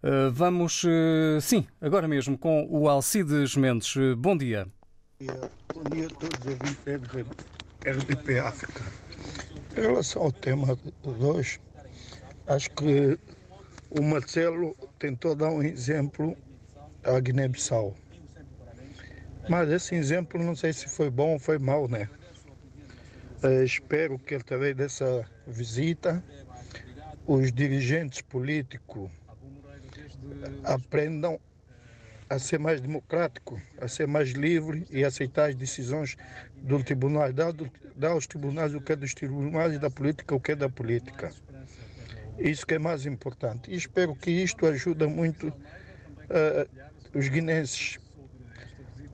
Eh, 0.03 0.29
vamos, 0.29 0.83
eh, 0.85 1.39
sim, 1.39 1.65
agora 1.79 2.07
mesmo 2.07 2.37
com 2.37 2.67
o 2.69 2.89
Alcides 2.89 3.55
Mendes. 3.55 3.95
Bom 4.17 4.35
dia. 4.35 4.67
Bom 5.73 5.83
dia 5.89 6.07
a 6.07 6.09
todos 6.09 6.39
os 6.39 6.47
ouvintes 6.47 7.60
RDP 7.85 8.39
África. 8.39 8.83
Em 9.75 9.81
relação 9.81 10.23
ao 10.23 10.31
tema 10.31 10.75
de 10.75 11.25
hoje, 11.25 11.59
acho 12.45 12.69
que 12.71 13.17
o 13.89 14.01
Marcelo 14.03 14.75
tentou 14.99 15.35
dar 15.35 15.49
um 15.49 15.63
exemplo 15.63 16.37
à 17.03 17.19
Guiné-Bissau. 17.19 17.95
Mas 19.49 19.69
esse 19.69 19.95
exemplo 19.95 20.41
não 20.41 20.55
sei 20.55 20.73
se 20.73 20.87
foi 20.87 21.09
bom 21.09 21.33
ou 21.33 21.39
foi 21.39 21.57
mau, 21.57 21.87
né? 21.87 22.07
Uh, 23.43 23.63
espero 23.63 24.19
que 24.19 24.35
através 24.35 24.75
dessa 24.75 25.27
visita 25.47 26.23
os 27.25 27.51
dirigentes 27.51 28.21
políticos 28.21 29.09
aprendam 30.63 31.39
a 32.29 32.39
ser 32.39 32.59
mais 32.59 32.79
democrático, 32.79 33.61
a 33.79 33.87
ser 33.89 34.07
mais 34.07 34.29
livre 34.29 34.87
e 34.89 35.03
aceitar 35.03 35.49
as 35.49 35.55
decisões 35.55 36.15
do 36.61 36.83
tribunal, 36.83 37.31
dar, 37.33 37.53
dar 37.95 38.09
aos 38.09 38.27
tribunais 38.27 38.73
o 38.73 38.81
que 38.81 38.93
é 38.93 38.95
dos 38.95 39.13
tribunais 39.13 39.73
e 39.73 39.79
da 39.79 39.89
política 39.89 40.35
o 40.35 40.39
que 40.39 40.51
é 40.51 40.55
da 40.55 40.69
política. 40.69 41.31
Isso 42.37 42.65
que 42.65 42.75
é 42.75 42.79
mais 42.79 43.05
importante. 43.05 43.69
E 43.71 43.75
espero 43.75 44.15
que 44.15 44.31
isto 44.31 44.65
ajude 44.65 45.05
muito 45.05 45.47
uh, 45.49 46.69
os 47.13 47.27
guinenses. 47.27 47.97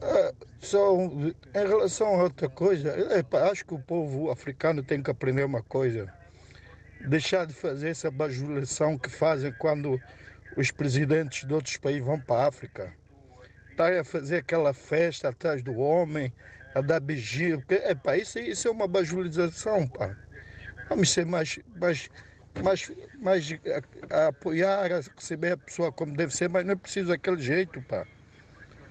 Uh, 0.01 0.47
só 0.59 0.95
em 0.95 1.33
relação 1.53 2.07
a 2.19 2.23
outra 2.23 2.49
coisa, 2.49 2.89
epa, 3.17 3.49
acho 3.49 3.65
que 3.65 3.73
o 3.73 3.79
povo 3.79 4.29
africano 4.31 4.83
tem 4.83 5.01
que 5.01 5.09
aprender 5.09 5.43
uma 5.43 5.63
coisa. 5.63 6.11
Deixar 7.07 7.45
de 7.45 7.53
fazer 7.53 7.89
essa 7.89 8.09
bajulação 8.09 8.97
que 8.97 9.09
fazem 9.09 9.53
quando 9.53 9.99
os 10.55 10.71
presidentes 10.71 11.47
de 11.47 11.53
outros 11.53 11.77
países 11.77 12.03
vão 12.03 12.19
para 12.19 12.43
a 12.43 12.47
África 12.47 12.93
estar 13.77 13.93
a 13.93 14.03
fazer 14.03 14.37
aquela 14.37 14.73
festa 14.73 15.29
atrás 15.29 15.61
do 15.61 15.77
homem, 15.77 16.33
a 16.77 16.81
dar 16.81 16.99
beijinho. 16.99 17.63
É, 17.69 17.95
pá, 17.95 18.15
isso, 18.17 18.39
isso 18.39 18.67
é 18.67 18.71
uma 18.71 18.87
bajulização, 18.87 19.87
pá. 19.87 20.15
Vamos 20.89 21.11
ser 21.11 21.25
mais, 21.25 21.59
mais, 21.75 22.09
mais, 22.63 22.91
mais 23.19 23.49
a, 24.11 24.15
a 24.15 24.27
apoiar, 24.27 24.91
a 24.91 25.01
receber 25.15 25.53
a 25.53 25.57
pessoa 25.57 25.91
como 25.91 26.15
deve 26.15 26.33
ser, 26.35 26.49
mas 26.49 26.65
não 26.65 26.73
é 26.73 26.75
preciso 26.75 27.09
daquele 27.09 27.41
jeito, 27.41 27.81
pá. 27.81 28.05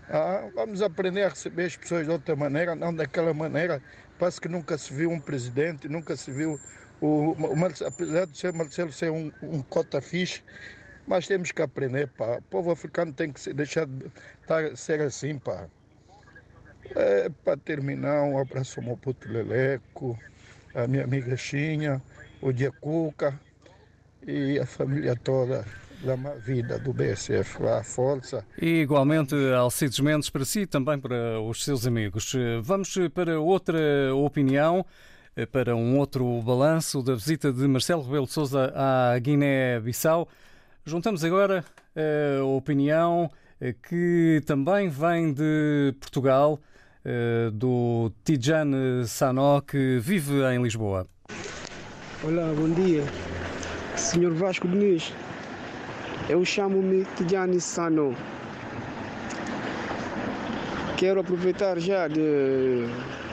Ah, 0.09 0.49
vamos 0.55 0.83
aprender 0.83 1.22
a 1.22 1.29
receber 1.29 1.64
as 1.64 1.77
pessoas 1.77 2.07
de 2.07 2.12
outra 2.12 2.37
maneira, 2.37 2.75
não 2.75 2.94
daquela 2.94 3.33
maneira. 3.33 3.83
Parece 4.18 4.40
que 4.40 4.49
nunca 4.49 4.79
se 4.79 4.92
viu 4.92 5.11
um 5.11 5.20
presidente, 5.20 5.88
nunca 5.88 6.16
se 6.16 6.31
viu 6.31 6.61
o, 7.01 7.33
o 7.33 7.57
Marcelo, 7.57 7.90
apesar 7.90 8.27
de 8.27 8.38
ser 8.38 8.53
Marcelo 8.53 8.92
ser 8.92 9.11
um, 9.11 9.33
um 9.42 9.62
cota 9.62 10.01
fixe, 10.01 10.42
mas 11.07 11.27
temos 11.27 11.53
que 11.53 11.62
aprender, 11.62 12.09
pá. 12.09 12.38
O 12.38 12.42
povo 12.42 12.70
africano 12.70 13.12
tem 13.12 13.33
que 13.33 13.53
deixar 13.53 13.87
de 13.87 14.11
estar, 14.42 14.77
ser 14.77 15.01
assim, 15.01 15.38
pá. 15.38 15.68
É, 16.94 17.29
para 17.44 17.57
terminar, 17.57 18.22
um 18.22 18.38
abraço 18.38 18.81
ao 18.81 18.87
Moputo 18.87 19.29
Leleco, 19.29 20.18
a 20.75 20.87
minha 20.87 21.05
amiga 21.05 21.37
Xinha, 21.37 22.03
o 22.40 22.53
Diacuca 22.53 23.38
e 24.27 24.59
a 24.59 24.66
família 24.66 25.16
toda 25.16 25.64
da 26.05 26.14
vida 26.35 26.79
do 26.79 26.92
BSF, 26.92 27.66
a 27.66 27.83
força. 27.83 28.44
E 28.61 28.83
igualmente 28.83 29.35
Alcides 29.55 29.99
Mendes 30.01 30.29
para 30.29 30.44
si, 30.44 30.66
também 30.66 30.99
para 30.99 31.40
os 31.40 31.64
seus 31.64 31.87
amigos. 31.87 32.35
Vamos 32.62 32.94
para 33.14 33.40
outra 33.40 34.14
opinião, 34.14 34.85
para 35.51 35.75
um 35.75 35.99
outro 35.99 36.42
balanço 36.42 37.03
da 37.03 37.14
visita 37.14 37.53
de 37.53 37.66
Marcelo 37.66 38.03
Rebelo 38.03 38.27
de 38.27 38.33
Sousa 38.33 38.72
à 38.75 39.18
Guiné-Bissau. 39.18 40.29
Juntamos 40.85 41.25
agora 41.25 41.64
a 42.40 42.44
opinião 42.44 43.31
eh, 43.61 43.75
que 43.88 44.42
também 44.44 44.88
vem 44.88 45.33
de 45.33 45.94
Portugal, 45.99 46.61
eh, 46.61 46.76
do 47.53 48.11
Tijane 48.25 49.07
Sanó, 49.07 49.61
que 49.61 49.99
vive 50.01 50.42
em 50.42 50.62
Lisboa. 50.62 51.07
Olá, 52.23 52.53
bom 52.57 52.69
dia. 52.69 53.05
Senhor 53.97 54.33
Vasco 54.35 54.66
Diniz, 54.66 55.12
eu 56.29 56.45
chamo-me 56.45 57.05
Tijane 57.16 57.61
Sanó. 57.61 58.12
Quero 60.97 61.21
aproveitar 61.21 61.79
já 61.79 62.09
de, 62.09 62.87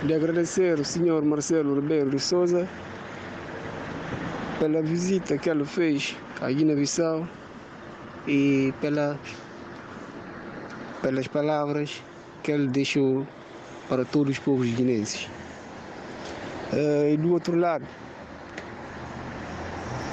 de 0.05 0.13
agradecer 0.13 0.79
o 0.79 0.85
senhor 0.85 1.23
Marcelo 1.23 1.75
Ribeiro 1.75 2.09
de 2.09 2.19
Souza 2.19 2.67
pela 4.59 4.81
visita 4.81 5.37
que 5.37 5.49
ele 5.49 5.65
fez 5.65 6.15
à 6.41 6.51
Guiné-Bissau 6.51 7.27
e 8.27 8.73
pela, 8.81 9.17
pelas 11.01 11.27
palavras 11.27 12.01
que 12.43 12.51
ele 12.51 12.67
deixou 12.67 13.25
para 13.87 14.05
todos 14.05 14.33
os 14.33 14.39
povos 14.39 14.67
guinenses. 14.67 15.29
Uh, 16.71 17.13
e 17.13 17.17
do 17.17 17.33
outro 17.33 17.55
lado, 17.55 17.85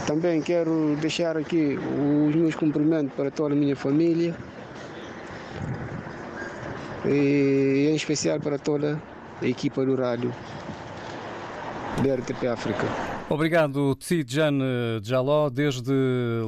também 0.07 0.43
quero 0.43 0.97
deixar 1.01 1.37
aqui 1.37 1.79
os 1.79 2.35
meus 2.35 2.55
cumprimentos 2.55 3.15
para 3.15 3.31
toda 3.31 3.55
a 3.55 3.57
minha 3.57 3.77
família 3.77 4.35
e 7.07 7.89
em 7.91 7.95
especial 7.95 8.41
para 8.41 8.59
toda 8.59 9.01
a 9.41 9.47
equipa 9.47 9.85
do 9.85 9.95
rádio 9.95 10.33
da 12.03 12.15
RTP 12.15 12.47
África. 12.47 12.87
Obrigado, 13.29 13.95
Tidjane 13.95 15.01
Jaló, 15.03 15.49
desde 15.49 15.93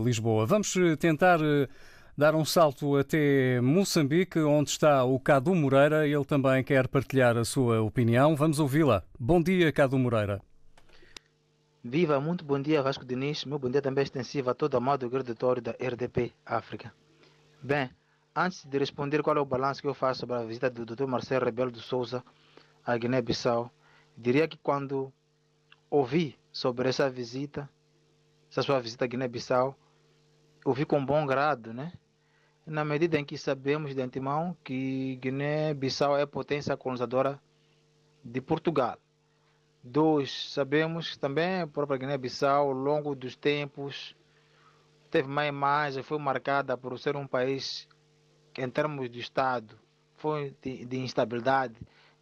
Lisboa. 0.04 0.44
Vamos 0.46 0.74
eh, 0.76 0.96
tentar 0.96 1.38
eh, 1.40 1.68
dar 2.16 2.34
um 2.34 2.44
salto 2.44 2.96
até 2.96 3.60
Moçambique, 3.60 4.38
onde 4.40 4.70
está 4.70 5.04
o 5.04 5.18
Cadu 5.18 5.54
Moreira. 5.54 6.06
Ele 6.06 6.24
também 6.24 6.62
quer 6.62 6.86
partilhar 6.88 7.36
a 7.36 7.44
sua 7.44 7.80
opinião. 7.80 8.36
Vamos 8.36 8.58
ouvi-la. 8.58 9.02
Bom 9.18 9.42
dia, 9.42 9.72
Cadu 9.72 9.98
Moreira. 9.98 10.40
Viva, 11.84 12.20
muito 12.20 12.44
bom 12.44 12.60
dia, 12.60 12.82
Vasco 12.82 13.04
Diniz. 13.04 13.44
Meu 13.44 13.58
bom 13.58 13.68
dia 13.68 13.82
também 13.82 14.04
extensivo 14.04 14.50
a 14.50 14.54
todo 14.54 14.76
amado 14.76 15.04
agreditório 15.04 15.60
da 15.60 15.72
RDP 15.72 16.32
África. 16.46 16.94
Bem, 17.60 17.90
antes 18.36 18.64
de 18.64 18.78
responder 18.78 19.22
qual 19.22 19.36
é 19.36 19.40
o 19.40 19.44
balanço 19.44 19.82
que 19.82 19.88
eu 19.88 19.94
faço 19.94 20.20
sobre 20.20 20.36
a 20.36 20.44
visita 20.44 20.70
do 20.70 20.84
Dr. 20.84 21.06
Marcelo 21.06 21.44
Rebelo 21.44 21.72
de 21.72 21.80
Souza 21.80 22.22
à 22.84 22.96
Guiné-Bissau. 22.96 23.70
Diria 24.16 24.46
que 24.46 24.58
quando 24.58 25.12
ouvi 25.90 26.38
sobre 26.52 26.88
essa 26.88 27.10
visita, 27.10 27.68
essa 28.50 28.62
sua 28.62 28.78
visita 28.78 29.04
à 29.04 29.08
Guiné-Bissau, 29.08 29.76
ouvi 30.64 30.84
com 30.84 31.04
bom 31.04 31.26
grado, 31.26 31.72
né? 31.72 31.92
Na 32.64 32.84
medida 32.84 33.18
em 33.18 33.24
que 33.24 33.36
sabemos 33.36 33.94
de 33.94 34.00
antemão 34.00 34.56
que 34.62 35.16
Guiné-Bissau 35.16 36.16
é 36.16 36.24
potência 36.24 36.76
colonizadora 36.76 37.40
de 38.24 38.40
Portugal. 38.40 38.96
Dois, 39.82 40.52
sabemos 40.52 41.16
também 41.16 41.62
a 41.62 41.66
própria 41.66 41.98
Guiné-Bissau, 41.98 42.68
ao 42.68 42.72
longo 42.72 43.16
dos 43.16 43.34
tempos, 43.34 44.14
teve 45.10 45.28
uma 45.28 45.44
imagem, 45.44 46.04
foi 46.04 46.18
marcada 46.18 46.76
por 46.76 46.96
ser 47.00 47.16
um 47.16 47.26
país 47.26 47.88
que, 48.54 48.62
em 48.62 48.70
termos 48.70 49.10
de 49.10 49.18
Estado, 49.18 49.76
foi 50.14 50.56
de, 50.62 50.84
de 50.86 50.98
instabilidade, 50.98 51.74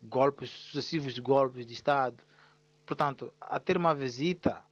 golpes, 0.02 0.48
sucessivos 0.48 1.18
golpes 1.18 1.66
de 1.66 1.74
Estado. 1.74 2.16
Portanto, 2.86 3.30
a 3.38 3.60
ter 3.60 3.76
uma 3.76 3.94
visita 3.94 4.64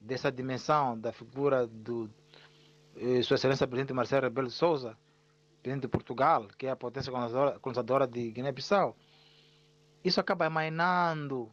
dessa 0.00 0.32
dimensão 0.32 0.98
da 0.98 1.12
figura 1.12 1.66
do 1.66 2.10
Sua 3.22 3.34
Excelência 3.34 3.66
Presidente 3.66 3.92
Marcelo 3.92 4.22
Rebelo 4.22 4.48
de 4.48 4.54
Souza, 4.54 4.96
presidente 5.62 5.82
de 5.82 5.88
Portugal, 5.88 6.48
que 6.56 6.66
é 6.66 6.70
a 6.70 6.76
potência 6.76 7.12
colonizadora 7.60 8.06
de 8.06 8.30
Guiné-Bissau, 8.30 8.96
isso 10.02 10.18
acaba 10.18 10.46
emanando 10.46 11.52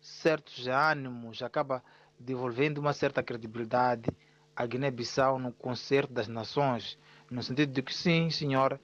certos 0.00 0.66
ânimos, 0.66 1.42
acaba 1.42 1.82
devolvendo 2.18 2.80
uma 2.80 2.92
certa 2.92 3.22
credibilidade 3.22 4.10
à 4.54 4.66
Guiné-Bissau 4.66 5.38
no 5.38 5.52
concerto 5.52 6.12
das 6.12 6.28
nações, 6.28 6.98
no 7.30 7.42
sentido 7.42 7.72
de 7.72 7.80
que 7.80 7.94
sim, 7.94 8.28
senhora, 8.28 8.80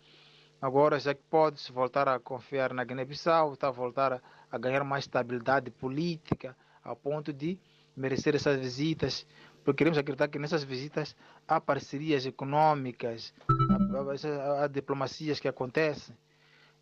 agora 0.63 0.99
já 0.99 1.13
que 1.13 1.23
pode-se 1.29 1.71
voltar 1.71 2.09
a 2.09 2.19
confiar 2.19 2.73
na 2.73 2.85
Guiné-Bissau, 2.85 3.53
está 3.53 3.69
a 3.69 3.73
voltar 3.73 4.13
a, 4.15 4.23
a 4.51 4.57
ganhar 4.57 4.85
mais 4.85 5.05
estabilidade 5.05 5.71
política, 5.71 6.57
a 6.83 6.95
ponto 6.97 7.33
de 7.33 7.59
merecer 7.97 8.35
essas 8.35 8.59
visitas, 8.59 9.27
porque 9.65 9.79
queremos 9.79 9.99
acreditar 9.99 10.29
que 10.29 10.39
nessas 10.39 10.63
visitas 10.63 11.17
há 11.49 11.59
parcerias 11.59 12.27
econômicas, 12.27 13.33
há, 13.71 14.29
há, 14.29 14.65
há 14.65 14.67
diplomacias 14.67 15.41
que 15.41 15.49
acontecem. 15.49 16.15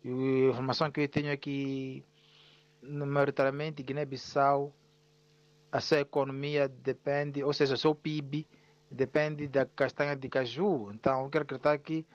E 0.03 0.09
a 0.09 0.49
informação 0.49 0.91
que 0.91 0.99
eu 0.99 1.07
tenho 1.07 1.29
é 1.29 1.37
que, 1.37 2.03
maioritariamente, 2.81 3.81
Guiné-Bissau, 3.81 4.73
a 5.71 5.79
sua 5.79 6.01
economia 6.01 6.67
depende, 6.67 7.41
ou 7.41 7.53
seja, 7.53 7.73
o 7.73 7.77
seu 7.77 7.95
PIB 7.95 8.45
depende 8.91 9.47
da 9.47 9.65
castanha 9.65 10.15
de 10.15 10.27
caju. 10.27 10.91
Então, 10.93 11.23
eu 11.23 11.29
quero 11.29 11.43
acreditar 11.43 11.77
que 11.77 12.05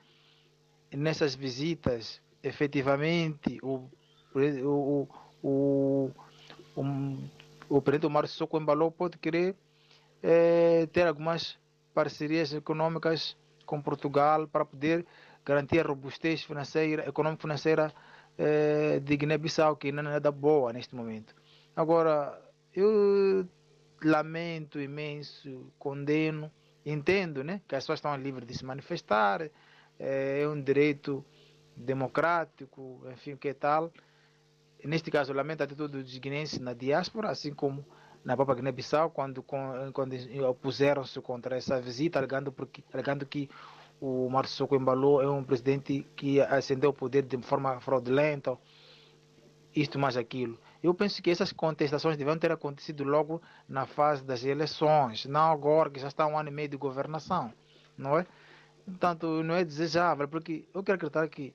nessas 0.93 1.33
visitas, 1.33 2.21
efetivamente, 2.43 3.59
o, 3.63 3.89
o, 4.35 5.07
o, 5.41 6.11
o, 6.75 6.81
o 7.67 7.81
presidente 7.81 8.05
Omar 8.05 8.27
Sissoko 8.27 8.59
Embalou 8.59 8.91
pode 8.91 9.17
querer 9.17 9.55
é, 10.21 10.87
ter 10.87 11.07
algumas 11.07 11.57
parcerias 11.93 12.53
econômicas 12.53 13.37
com 13.65 13.81
Portugal 13.81 14.47
para 14.47 14.65
poder 14.65 15.05
garantir 15.45 15.79
a 15.79 15.87
robustez 15.87 16.43
financeira, 16.43 17.07
econômico-financeira 17.07 17.93
é, 18.37 18.99
de 18.99 19.17
Guiné-Bissau, 19.17 19.75
que 19.75 19.91
não 19.91 20.01
é 20.01 20.13
nada 20.13 20.31
boa 20.31 20.73
neste 20.73 20.95
momento. 20.95 21.35
Agora, 21.75 22.39
eu 22.73 23.47
lamento 24.03 24.79
imenso, 24.79 25.71
condeno, 25.77 26.51
entendo 26.85 27.43
né, 27.43 27.61
que 27.67 27.75
as 27.75 27.83
pessoas 27.83 27.99
estão 27.99 28.15
livres 28.15 28.47
de 28.47 28.57
se 28.57 28.65
manifestar, 28.65 29.41
é, 29.99 30.41
é 30.41 30.47
um 30.47 30.61
direito 30.61 31.25
democrático, 31.75 33.01
enfim, 33.11 33.35
que 33.35 33.53
tal. 33.53 33.91
Neste 34.83 35.11
caso, 35.11 35.33
lamento 35.33 35.61
a 35.61 35.65
atitude 35.65 36.01
dos 36.01 36.17
guinenses 36.17 36.59
na 36.59 36.73
diáspora, 36.73 37.29
assim 37.29 37.53
como 37.53 37.85
na 38.23 38.35
própria 38.35 38.55
Guiné-Bissau, 38.55 39.09
quando, 39.09 39.43
quando 39.43 40.15
opuseram-se 40.49 41.19
contra 41.21 41.57
essa 41.57 41.79
visita, 41.81 42.19
alegando, 42.19 42.51
porque, 42.51 42.83
alegando 42.93 43.25
que 43.25 43.49
o 43.99 44.29
Marcos 44.29 44.53
Soko 44.53 44.75
Embalou 44.75 45.21
é 45.21 45.29
um 45.29 45.43
presidente 45.43 46.05
que 46.15 46.39
ascendeu 46.41 46.89
ao 46.89 46.93
poder 46.93 47.23
de 47.23 47.37
forma 47.41 47.79
fraudulenta, 47.79 48.57
isto 49.75 49.99
mais 49.99 50.17
aquilo. 50.17 50.57
Eu 50.81 50.93
penso 50.93 51.21
que 51.21 51.29
essas 51.29 51.51
contestações 51.51 52.17
deviam 52.17 52.37
ter 52.37 52.51
acontecido 52.51 53.03
logo 53.03 53.41
na 53.67 53.85
fase 53.85 54.23
das 54.23 54.43
eleições, 54.43 55.25
não 55.25 55.51
agora 55.51 55.89
que 55.89 55.99
já 55.99 56.07
está 56.07 56.25
um 56.25 56.37
ano 56.37 56.49
e 56.49 56.51
meio 56.51 56.69
de 56.69 56.77
governação, 56.77 57.53
não 57.97 58.17
é? 58.17 58.25
Portanto, 58.85 59.43
não 59.43 59.55
é 59.55 59.63
desejável, 59.63 60.27
porque 60.27 60.67
eu 60.73 60.83
quero 60.83 60.95
acreditar 60.95 61.27
que 61.27 61.53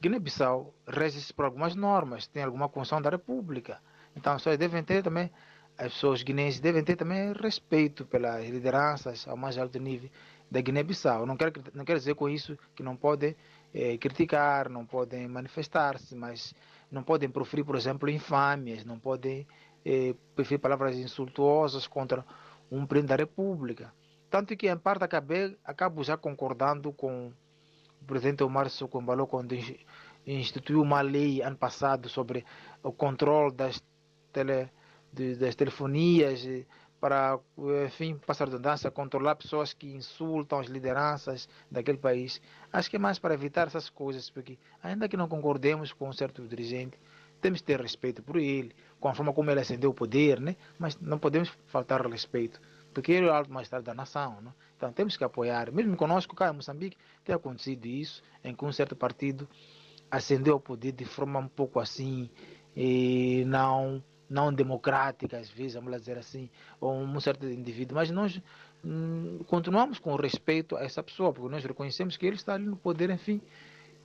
Guiné-Bissau 0.00 0.74
rege-se 0.86 1.32
por 1.32 1.46
algumas 1.46 1.74
normas, 1.74 2.26
tem 2.26 2.42
alguma 2.42 2.68
Constituição 2.68 3.00
da 3.00 3.10
República. 3.10 3.80
Então, 4.14 4.34
as 4.34 4.42
pessoas 4.42 4.58
devem 4.58 4.82
ter 4.84 5.02
também, 5.02 5.30
as 5.78 5.92
pessoas 5.92 6.22
guineenses 6.22 6.60
devem 6.60 6.82
ter 6.82 6.96
também 6.96 7.32
respeito 7.32 8.04
pelas 8.06 8.48
lideranças 8.48 9.26
ao 9.28 9.36
mais 9.36 9.58
alto 9.58 9.78
nível 9.78 10.10
da 10.50 10.60
Guiné-Bissau. 10.60 11.26
Não 11.26 11.36
quero, 11.36 11.52
não 11.74 11.84
quero 11.84 11.98
dizer 11.98 12.14
com 12.14 12.28
isso 12.28 12.56
que 12.74 12.82
não 12.82 12.96
podem 12.96 13.36
eh, 13.74 13.98
criticar, 13.98 14.68
não 14.68 14.86
podem 14.86 15.28
manifestar-se, 15.28 16.14
mas 16.14 16.54
não 16.90 17.02
podem 17.02 17.28
proferir, 17.28 17.64
por 17.64 17.76
exemplo, 17.76 18.08
infâmias, 18.08 18.84
não 18.84 18.98
podem 18.98 19.46
eh, 19.84 20.14
proferir 20.34 20.60
palavras 20.60 20.96
insultuosas 20.96 21.86
contra 21.86 22.24
um 22.70 22.86
presidente 22.86 23.10
da 23.10 23.16
República. 23.16 23.92
Tanto 24.30 24.56
que, 24.56 24.68
em 24.68 24.76
parte, 24.78 25.04
acabei, 25.04 25.56
acabo 25.64 26.02
já 26.02 26.16
concordando 26.16 26.92
com 26.92 27.32
o 28.00 28.04
presidente 28.06 28.42
Omar 28.42 28.68
Socombalo 28.70 29.26
quando 29.26 29.54
instituiu 30.26 30.82
uma 30.82 31.00
lei 31.00 31.42
ano 31.42 31.56
passado 31.56 32.08
sobre 32.08 32.44
o 32.82 32.92
controle 32.92 33.54
das, 33.54 33.82
tele, 34.32 34.68
de, 35.16 35.34
das 35.36 35.54
telefonias 35.54 36.46
para, 37.00 37.38
enfim, 37.86 38.16
passar 38.16 38.46
redundância, 38.46 38.90
controlar 38.90 39.36
pessoas 39.36 39.72
que 39.72 39.86
insultam 39.86 40.58
as 40.58 40.66
lideranças 40.66 41.48
daquele 41.70 41.98
país. 41.98 42.40
Acho 42.72 42.90
que 42.90 42.96
é 42.96 42.98
mais 42.98 43.18
para 43.18 43.34
evitar 43.34 43.66
essas 43.66 43.90
coisas, 43.90 44.30
porque 44.30 44.58
ainda 44.82 45.08
que 45.08 45.16
não 45.16 45.28
concordemos 45.28 45.92
com 45.92 46.08
um 46.08 46.12
certo 46.12 46.46
dirigente, 46.46 46.98
temos 47.40 47.60
que 47.60 47.66
ter 47.66 47.80
respeito 47.80 48.22
por 48.22 48.36
ele, 48.36 48.74
com 48.98 49.08
a 49.08 49.14
forma 49.14 49.32
como 49.32 49.50
ele 49.50 49.60
ascendeu 49.60 49.90
o 49.90 49.94
poder, 49.94 50.40
né? 50.40 50.56
mas 50.78 50.98
não 50.98 51.18
podemos 51.18 51.50
faltar 51.66 52.04
respeito, 52.06 52.60
porque 52.94 53.12
ele 53.12 53.26
é 53.26 53.30
o 53.30 53.32
alto 53.32 53.52
magistrado 53.52 53.84
da 53.84 53.94
nação. 53.94 54.40
Né? 54.40 54.52
Então 54.76 54.90
temos 54.92 55.16
que 55.16 55.24
apoiar. 55.24 55.70
Mesmo 55.70 55.96
conosco, 55.96 56.34
cá 56.34 56.48
em 56.48 56.56
Moçambique, 56.56 56.96
tem 57.24 57.34
acontecido 57.34 57.86
isso, 57.86 58.22
em 58.42 58.54
que 58.54 58.64
um 58.64 58.72
certo 58.72 58.96
partido 58.96 59.46
ascendeu 60.10 60.54
ao 60.54 60.60
poder 60.60 60.92
de 60.92 61.04
forma 61.04 61.38
um 61.40 61.48
pouco 61.48 61.78
assim, 61.78 62.30
e 62.74 63.44
não 63.46 64.02
não 64.28 64.52
democrática, 64.52 65.38
às 65.38 65.48
vezes, 65.48 65.74
vamos 65.74 65.96
dizer 65.98 66.18
assim, 66.18 66.48
ou 66.80 66.94
um 66.94 67.20
certo 67.20 67.46
indivíduo, 67.46 67.96
mas 67.96 68.10
nós 68.10 68.40
hum, 68.84 69.40
continuamos 69.46 69.98
com 69.98 70.14
respeito 70.16 70.76
a 70.76 70.84
essa 70.84 71.02
pessoa, 71.02 71.32
porque 71.32 71.50
nós 71.50 71.64
reconhecemos 71.64 72.16
que 72.16 72.26
ele 72.26 72.36
está 72.36 72.54
ali 72.54 72.66
no 72.66 72.76
poder, 72.76 73.10
enfim, 73.10 73.40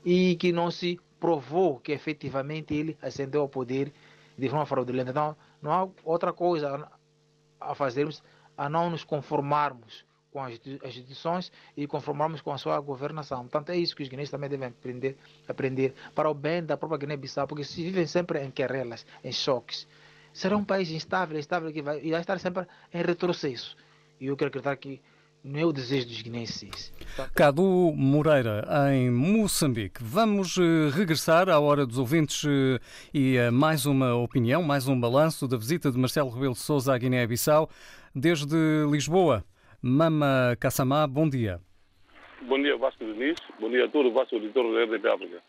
e 0.06 0.36
que 0.36 0.52
não 0.52 0.70
se 0.72 1.00
provou 1.20 1.80
que 1.80 1.92
efetivamente 1.92 2.74
ele 2.74 2.98
ascendeu 3.02 3.42
ao 3.42 3.50
poder 3.50 3.94
de 4.38 4.50
forma 4.50 4.66
fraudulenta. 4.66 5.12
Então, 5.12 5.36
não 5.62 5.72
há 5.72 5.88
outra 6.04 6.34
coisa 6.34 6.90
a 7.60 7.76
fazermos 7.76 8.24
a 8.58 8.68
não 8.68 8.90
nos 8.90 9.04
conformarmos 9.04 10.06
com 10.32 10.42
as 10.42 10.54
instituições 10.54 11.52
e 11.76 11.86
conformarmos 11.86 12.42
com 12.42 12.52
a 12.52 12.58
sua 12.58 12.80
governação. 12.80 13.42
Portanto, 13.42 13.70
é 13.70 13.78
isso 13.78 13.96
que 13.96 14.02
os 14.02 14.10
guineenses 14.10 14.32
também 14.32 14.50
devem 14.50 14.70
aprender, 14.70 15.18
aprender 15.48 15.94
para 16.16 16.30
o 16.30 16.34
bem 16.34 16.64
da 16.64 16.78
própria 16.78 17.00
Guiné-Bissau, 17.00 17.48
porque 17.48 17.64
se 17.64 17.84
vivem 17.84 18.08
sempre 18.08 18.42
em 18.42 18.50
querellas, 18.50 19.06
em 19.24 19.32
choques, 19.32 19.88
será 20.34 20.58
um 20.58 20.64
país 20.64 20.90
instável, 20.92 21.38
instável 21.38 21.72
que 21.72 21.82
vai, 21.82 22.00
e 22.04 22.12
vai 22.12 22.22
estar 22.22 22.40
sempre 22.40 22.66
em 22.94 23.02
retrocesso. 23.02 23.76
E 24.20 24.28
eu 24.28 24.38
quero 24.38 24.50
acreditar 24.50 24.76
que 24.78 25.02
não 25.44 25.60
é 25.60 25.66
o 25.66 25.74
desejo 25.74 26.08
dos 26.08 26.22
guinenses. 26.22 26.94
Cadu 27.34 27.92
Moreira, 27.96 28.64
em 28.94 29.10
Moçambique. 29.10 30.00
Vamos 30.02 30.56
regressar 30.94 31.50
à 31.50 31.60
hora 31.60 31.86
dos 31.86 31.98
ouvintes 31.98 32.44
e 33.14 33.40
a 33.40 33.52
mais 33.52 33.86
uma 33.86 34.16
opinião, 34.16 34.62
mais 34.62 34.88
um 34.88 35.00
balanço 35.00 35.48
da 35.48 35.58
visita 35.58 35.92
de 35.92 35.98
Marcelo 35.98 36.30
Rebelo 36.30 36.54
de 36.54 36.60
Sousa 36.60 36.94
à 36.94 36.98
Guiné-Bissau 36.98 37.70
desde 38.16 38.56
Lisboa. 38.90 39.44
Mama 39.82 40.56
Kassamá, 40.60 41.08
bom 41.08 41.28
dia. 41.28 41.60
Bom 42.48 42.62
dia, 42.62 42.78
Vasco 42.78 43.04
Diniz. 43.04 43.38
Bom 43.60 43.70
dia 43.70 43.86
a 43.86 43.90
todos, 43.90 44.14
Vasco, 44.14 44.36
editor 44.36 44.64
da 44.74 44.84
RDP 44.84 45.08
África. 45.08 45.42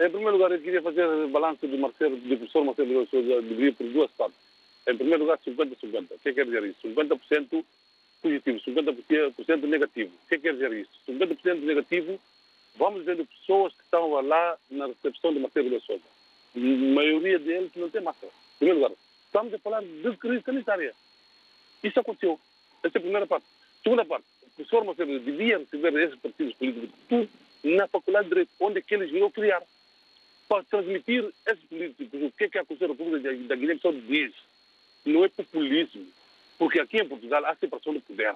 Em 0.00 0.10
primeiro 0.10 0.32
lugar, 0.32 0.50
eu 0.50 0.60
queria 0.60 0.82
fazer 0.82 1.06
balanço 1.28 1.66
do, 1.68 1.78
Marcelo, 1.78 2.16
do 2.16 2.36
professor 2.36 2.64
Marcelo 2.64 3.04
de 3.04 3.10
Souza 3.10 3.42
deveria 3.42 3.72
por 3.72 3.86
duas 3.88 4.10
partes. 4.12 4.38
Em 4.88 4.96
primeiro 4.96 5.22
lugar, 5.22 5.38
50-50. 5.38 6.06
O 6.10 6.18
que 6.18 6.32
quer 6.32 6.44
dizer 6.44 6.64
isso? 6.64 6.78
50% 6.82 7.64
positivo, 8.20 8.60
50% 8.60 9.62
negativo. 9.68 10.10
O 10.24 10.28
que 10.28 10.38
quer 10.38 10.52
dizer 10.54 10.72
isso? 10.72 10.90
50% 11.08 11.60
negativo, 11.60 12.20
vamos 12.76 13.04
vendo 13.04 13.24
pessoas 13.24 13.72
que 13.72 13.82
estão 13.84 14.10
lá 14.20 14.58
na 14.68 14.86
recepção 14.86 15.32
de 15.32 15.38
Marcelo 15.38 15.70
de 15.70 15.80
Souza. 15.80 16.02
A 16.56 16.58
maioria 16.58 17.38
deles 17.38 17.70
não 17.76 17.88
tem 17.88 18.02
máscara. 18.02 18.32
Em 18.56 18.58
primeiro 18.58 18.80
lugar, 18.80 18.96
estamos 19.26 19.54
a 19.54 19.58
falar 19.58 19.82
de 19.82 20.16
crise 20.16 20.42
sanitária. 20.42 20.92
Isso 21.84 22.00
aconteceu. 22.00 22.40
Essa 22.82 22.96
é 22.96 22.98
a 22.98 23.02
primeira 23.02 23.26
parte. 23.26 23.46
Segunda 23.82 24.04
parte, 24.04 24.24
o 24.42 24.50
professor 24.56 24.84
Marcelo 24.84 25.20
devia 25.20 25.58
receber 25.58 25.94
esses 26.02 26.18
partidos 26.18 26.54
políticos 26.54 26.90
tudo 27.08 27.28
na 27.62 27.86
Faculdade 27.86 28.24
de 28.24 28.30
Direito, 28.30 28.50
onde 28.58 28.78
é 28.78 28.82
que 28.82 28.94
eles 28.94 29.10
vinham 29.10 29.30
criar. 29.30 29.62
Para 30.48 30.64
transmitir 30.64 31.32
esses 31.46 31.64
políticos 31.64 32.22
o 32.22 32.30
que, 32.32 32.44
é 32.44 32.48
que 32.48 32.58
a 32.58 32.64
Constituição 32.64 32.94
da 32.96 33.02
República 33.04 33.48
da 33.48 33.56
Guiné-Bissau 33.56 33.92
diz. 33.92 34.32
Não 35.04 35.24
é 35.24 35.28
populismo, 35.28 36.06
porque 36.58 36.80
aqui 36.80 36.98
em 36.98 37.08
Portugal 37.08 37.44
há 37.44 37.54
separação 37.56 37.92
do 37.92 38.00
poder. 38.00 38.34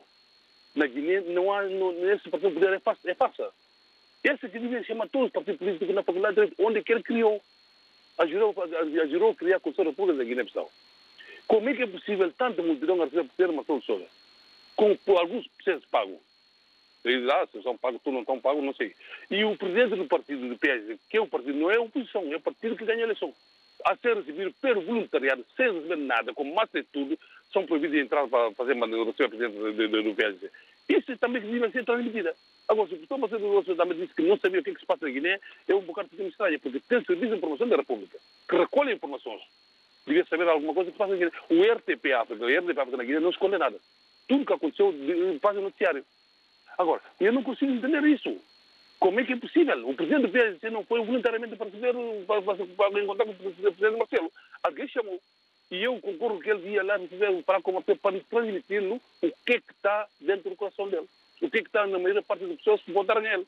Na 0.75 0.87
Guiné 0.87 1.21
não 1.21 1.53
há, 1.53 1.63
não, 1.63 1.93
essa 2.09 2.25
separação 2.25 2.51
do 2.51 2.55
poder 2.55 2.75
é 2.75 2.79
farsa. 2.79 3.11
É 3.11 3.15
farsa. 3.15 3.51
Esse 4.23 4.49
que 4.49 4.59
devia 4.59 4.83
chamar 4.85 5.09
todos 5.09 5.29
os 5.29 5.33
partidos 5.33 5.59
políticos 5.59 5.95
na 5.95 6.03
faculdade 6.03 6.35
de 6.35 6.43
Direito, 6.43 6.63
onde 6.63 6.83
que 6.83 6.93
ele 6.93 7.03
criou. 7.03 7.41
Ajudou, 8.19 8.55
ajudou 9.05 9.31
a 9.31 9.35
criar 9.35 9.57
a 9.57 9.61
Constituição 9.61 9.85
da 9.85 9.91
República 9.91 10.19
da 10.19 10.25
Guiné-Bissau. 10.25 10.71
Como 11.47 11.69
é 11.69 11.75
que 11.75 11.83
é 11.83 11.87
possível 11.87 12.31
tanta 12.33 12.63
multidão 12.63 13.01
a 13.01 13.07
receber 13.07 13.49
uma 13.49 13.65
solução? 13.65 14.05
Com 14.77 14.97
alguns 15.17 15.47
processos 15.49 15.87
pagos. 15.87 16.28
Eles 17.09 17.25
lá, 17.25 17.47
se 17.47 17.63
são 17.63 17.77
pagos, 17.77 18.01
tu 18.03 18.13
não 18.13 18.21
estão 18.21 18.41
pagos, 18.41 18.63
não 18.63 18.75
sei. 18.75 18.95
E 19.31 19.45
o 19.45 19.57
presidente 19.57 19.97
do 19.97 20.07
partido 20.07 20.49
do 20.49 20.59
PS, 20.59 20.99
que 21.09 21.17
é 21.17 21.21
um 21.21 21.29
partido, 21.29 21.59
não 21.59 21.71
é 21.71 21.77
a 21.77 21.81
oposição, 21.81 22.33
é 22.33 22.37
o 22.37 22.41
partido 22.41 22.77
que 22.77 22.85
ganha 22.85 23.01
a 23.01 23.05
eleição. 23.05 23.35
A 23.85 23.97
ser 23.97 24.17
recebido 24.17 24.53
pelo 24.61 24.83
voluntariado, 24.83 25.45
sem 25.57 25.73
receber 25.73 25.97
nada, 25.97 26.35
com 26.35 26.45
massa 26.45 26.81
de 26.81 26.89
tudo, 26.93 27.19
são 27.53 27.65
proibidos 27.65 27.97
de 27.97 28.03
entrar 28.03 28.27
para 28.29 28.53
fazer 28.53 28.75
receber 28.75 29.25
o 29.25 29.29
presidente 29.29 29.57
do, 29.57 29.89
do, 29.89 30.03
do 30.03 30.15
PS. 30.15 30.51
Isso 30.89 31.17
também 31.19 31.43
que 31.43 31.49
devia 31.49 31.71
ser 31.71 31.85
transmitida. 31.85 32.35
Agora, 32.67 32.89
se 32.89 32.95
o 32.95 32.97
professor 32.97 33.19
Marcelo 33.19 33.51
Grosso 33.51 33.77
também 33.77 33.99
disse 33.99 34.15
que 34.15 34.23
não 34.23 34.39
sabia 34.39 34.61
o 34.61 34.65
que, 34.65 34.71
é 34.71 34.75
que 34.75 34.81
se 34.81 34.87
passa 34.87 35.07
na 35.07 35.13
Guiné, 35.13 35.39
é 35.69 35.75
um 35.75 35.83
bocado 35.83 36.09
de 36.11 36.23
estranho, 36.23 36.61
porque 36.61 36.81
tem 36.81 37.05
serviço 37.05 37.33
de 37.33 37.39
informação 37.39 37.69
da 37.69 37.77
República, 37.77 38.19
que 38.49 38.57
recolhe 38.57 38.95
informações. 38.95 39.43
Devia 40.07 40.25
saber 40.25 40.49
alguma 40.49 40.73
coisa 40.73 40.91
que 40.91 40.97
passa 40.97 41.13
na 41.13 41.19
Guiné. 41.19 41.33
O 41.51 41.63
RTP 41.63 42.13
África, 42.13 42.45
o 42.45 42.49
RTP 42.49 42.79
África 42.79 42.97
na 42.97 43.05
Guiné 43.05 43.21
não 43.21 43.31
esconde 43.31 43.59
nada. 43.59 43.79
Tudo 44.27 44.47
que 44.47 44.53
aconteceu 44.53 44.95
faz 45.41 45.57
o 45.59 45.63
noticiário. 45.63 46.05
Agora, 46.79 47.03
eu 47.21 47.33
não 47.33 47.43
consigo 47.43 47.73
entender 47.73 48.05
isso. 48.05 48.41
Como 49.01 49.21
é 49.21 49.25
que 49.25 49.33
é 49.33 49.37
possível? 49.37 49.89
O 49.89 49.95
presidente 49.95 50.23
do 50.23 50.31
PSC 50.31 50.71
não 50.71 50.85
foi 50.85 51.05
voluntariamente 51.05 51.57
para 51.57 51.67
receber, 51.67 51.95
para, 52.27 52.43
para, 52.43 52.67
para 52.67 53.03
encontrar 53.03 53.27
com 53.27 53.33
o 53.33 53.35
presidente 53.35 53.97
Marcelo. 53.97 54.33
Alguém 54.63 54.89
chamou. 54.89 55.21
E 55.71 55.83
eu 55.85 56.01
concordo 56.01 56.41
que 56.41 56.51
ele 56.51 56.71
ia 56.71 56.83
lá 56.83 56.97
receber, 56.97 57.43
para 57.43 57.61
Marcelo, 57.61 57.99
para 57.99 58.21
transmitir-lhe 58.21 59.01
o 59.23 59.33
que 59.45 59.53
é 59.53 59.61
que 59.61 59.73
está 59.73 60.07
dentro 60.21 60.51
do 60.51 60.57
coração 60.57 60.89
dele. 60.89 61.07
O 61.43 61.51
que 61.51 61.59
é 61.59 61.61
que 61.61 61.69
está 61.69 61.87
na 61.87 61.99
maior 61.99 62.23
parte 62.23 62.47
das 62.47 62.57
pessoas 62.57 62.83
que 62.83 62.93
votaram 62.93 63.21
nele. 63.21 63.47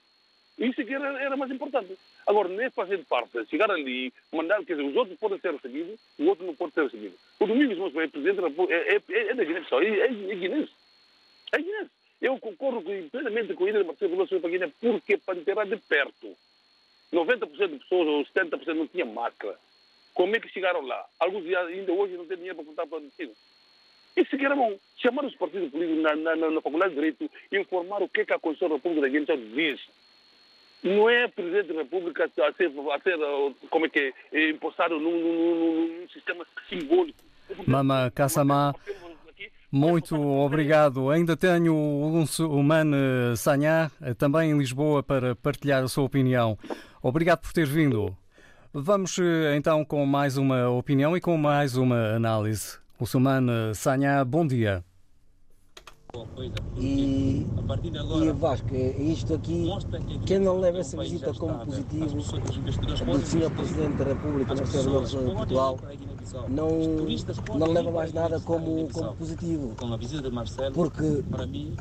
Isso 0.59 0.85
que 0.85 0.95
era, 0.95 1.23
era 1.23 1.37
mais 1.37 1.51
importante. 1.51 1.97
Agora, 2.27 2.49
nem 2.49 2.71
fazer 2.71 2.99
parte, 3.07 3.47
chegar 3.49 3.71
ali, 3.71 4.13
mandar, 4.31 4.63
quer 4.65 4.77
dizer, 4.77 4.87
os 4.87 4.95
outros 4.95 5.19
podem 5.19 5.39
ser 5.41 5.53
recebidos, 5.53 5.99
o 6.19 6.27
outro 6.27 6.45
não 6.45 6.55
pode 6.55 6.75
ser 6.75 6.85
recebido. 6.85 7.15
O 7.41 7.47
Domingos 7.47 7.79
Moura 7.79 8.05
é 8.05 8.09
presidente 8.09 8.41
é, 8.71 8.97
é, 8.97 9.31
é 9.31 9.35
da 9.35 9.43
Guiné-Bissau, 9.43 9.83
é, 9.83 9.89
é, 9.89 10.05
é 10.05 10.09
guinense. 10.09 10.73
É 11.53 11.59
guinense. 11.59 12.00
Eu 12.21 12.39
concordo 12.39 12.83
plenamente 13.11 13.55
com 13.55 13.65
líder 13.65 13.85
Marcelo 13.85 14.13
Veloso 14.13 14.41
para 14.41 14.51
Guiné, 14.51 14.71
porque 14.81 15.17
para 15.17 15.41
ter 15.41 15.67
de 15.67 15.77
perto, 15.77 16.37
90% 17.13 17.69
de 17.69 17.79
pessoas 17.79 18.09
ou 18.09 18.25
70% 18.25 18.75
não 18.75 18.87
tinham 18.87 19.09
máscara. 19.09 19.57
Como 20.13 20.37
é 20.37 20.41
que 20.41 20.49
chegaram 20.49 20.83
lá? 20.83 21.05
Alguns 21.19 21.47
ainda 21.47 21.93
hoje 21.93 22.17
não 22.17 22.27
têm 22.27 22.37
dinheiro 22.37 22.57
para 22.57 22.65
contar 22.67 22.87
para 22.87 22.99
o 22.99 23.01
destino. 23.01 23.33
Isso 24.17 24.37
que 24.37 24.45
era. 24.45 24.57
Chamar 24.97 25.25
os 25.25 25.35
partidos 25.37 25.71
políticos 25.71 26.03
na, 26.03 26.15
na, 26.17 26.37
na, 26.37 26.61
Faculdade 26.61 26.91
de 26.91 26.97
Direito 26.97 27.31
e 27.51 27.59
informar 27.59 28.03
o 28.03 28.09
que, 28.09 28.21
é 28.21 28.25
que 28.27 28.33
a 28.35 28.39
Constituição 28.39 28.69
da 28.69 28.75
República 28.75 29.03
da 29.03 29.09
Guiné 29.09 29.55
diz. 29.55 29.81
Não 30.83 31.09
é 31.09 31.29
Presidente 31.29 31.73
da 31.73 31.83
República 31.83 32.25
a 32.25 32.29
ser, 32.29 32.43
a 32.43 32.99
ser 33.01 33.21
como 33.69 33.87
é 33.87 33.89
que 33.89 34.15
é, 34.33 34.51
impostado 34.51 34.99
num, 34.99 35.11
num, 35.11 36.01
num 36.01 36.09
sistema 36.09 36.47
simbólico. 36.69 37.19
Mama 37.67 38.11
Kassamá, 38.15 38.75
muito 39.71 40.21
obrigado. 40.21 41.11
Ainda 41.11 41.37
tenho 41.37 41.75
o 41.75 42.63
Mane 42.63 43.37
Sanhá, 43.37 43.91
também 44.19 44.51
em 44.51 44.59
Lisboa, 44.59 45.03
para 45.03 45.35
partilhar 45.37 45.83
a 45.83 45.89
sua 45.89 46.05
opinião. 46.05 46.59
Obrigado 47.03 47.41
por 47.41 47.53
ter 47.53 47.67
vindo. 47.67 48.17
Vamos 48.73 49.17
então 49.57 49.85
com 49.85 50.07
mais 50.07 50.37
uma 50.37 50.69
opinião 50.69 51.17
e 51.17 51.21
com 51.21 51.37
mais 51.37 51.77
uma 51.77 52.15
análise. 52.15 52.79
O 52.99 53.07
Sumane 53.07 53.75
Sanhá, 53.75 54.25
bom 54.25 54.47
dia. 54.47 54.85
E, 56.77 57.47
e 57.79 58.33
Vasco, 58.33 58.75
isto 58.75 59.35
aqui, 59.35 59.69
quem 60.27 60.41
não 60.41 60.59
leva 60.59 60.79
essa 60.79 60.97
visita 61.01 61.33
como 61.33 61.65
positivo 61.65 62.17
do 62.17 62.23
Sr. 62.23 63.51
Presidente 63.51 63.97
da 63.97 64.05
República, 64.05 64.55
Marcelo 64.55 65.01
Rebelo 65.01 65.29
de 65.29 65.35
Portugal, 65.35 65.79
não, 66.49 66.69
não 67.59 67.73
leva 67.73 67.91
mais 67.91 68.13
nada 68.13 68.41
como, 68.41 68.89
como 68.89 69.15
positivo. 69.15 69.75
Porque, 70.73 71.25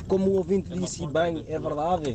como 0.08 0.32
o 0.32 0.38
ouvinte 0.38 0.70
disse 0.70 1.06
bem, 1.08 1.44
é 1.48 1.60
verdade, 1.60 2.14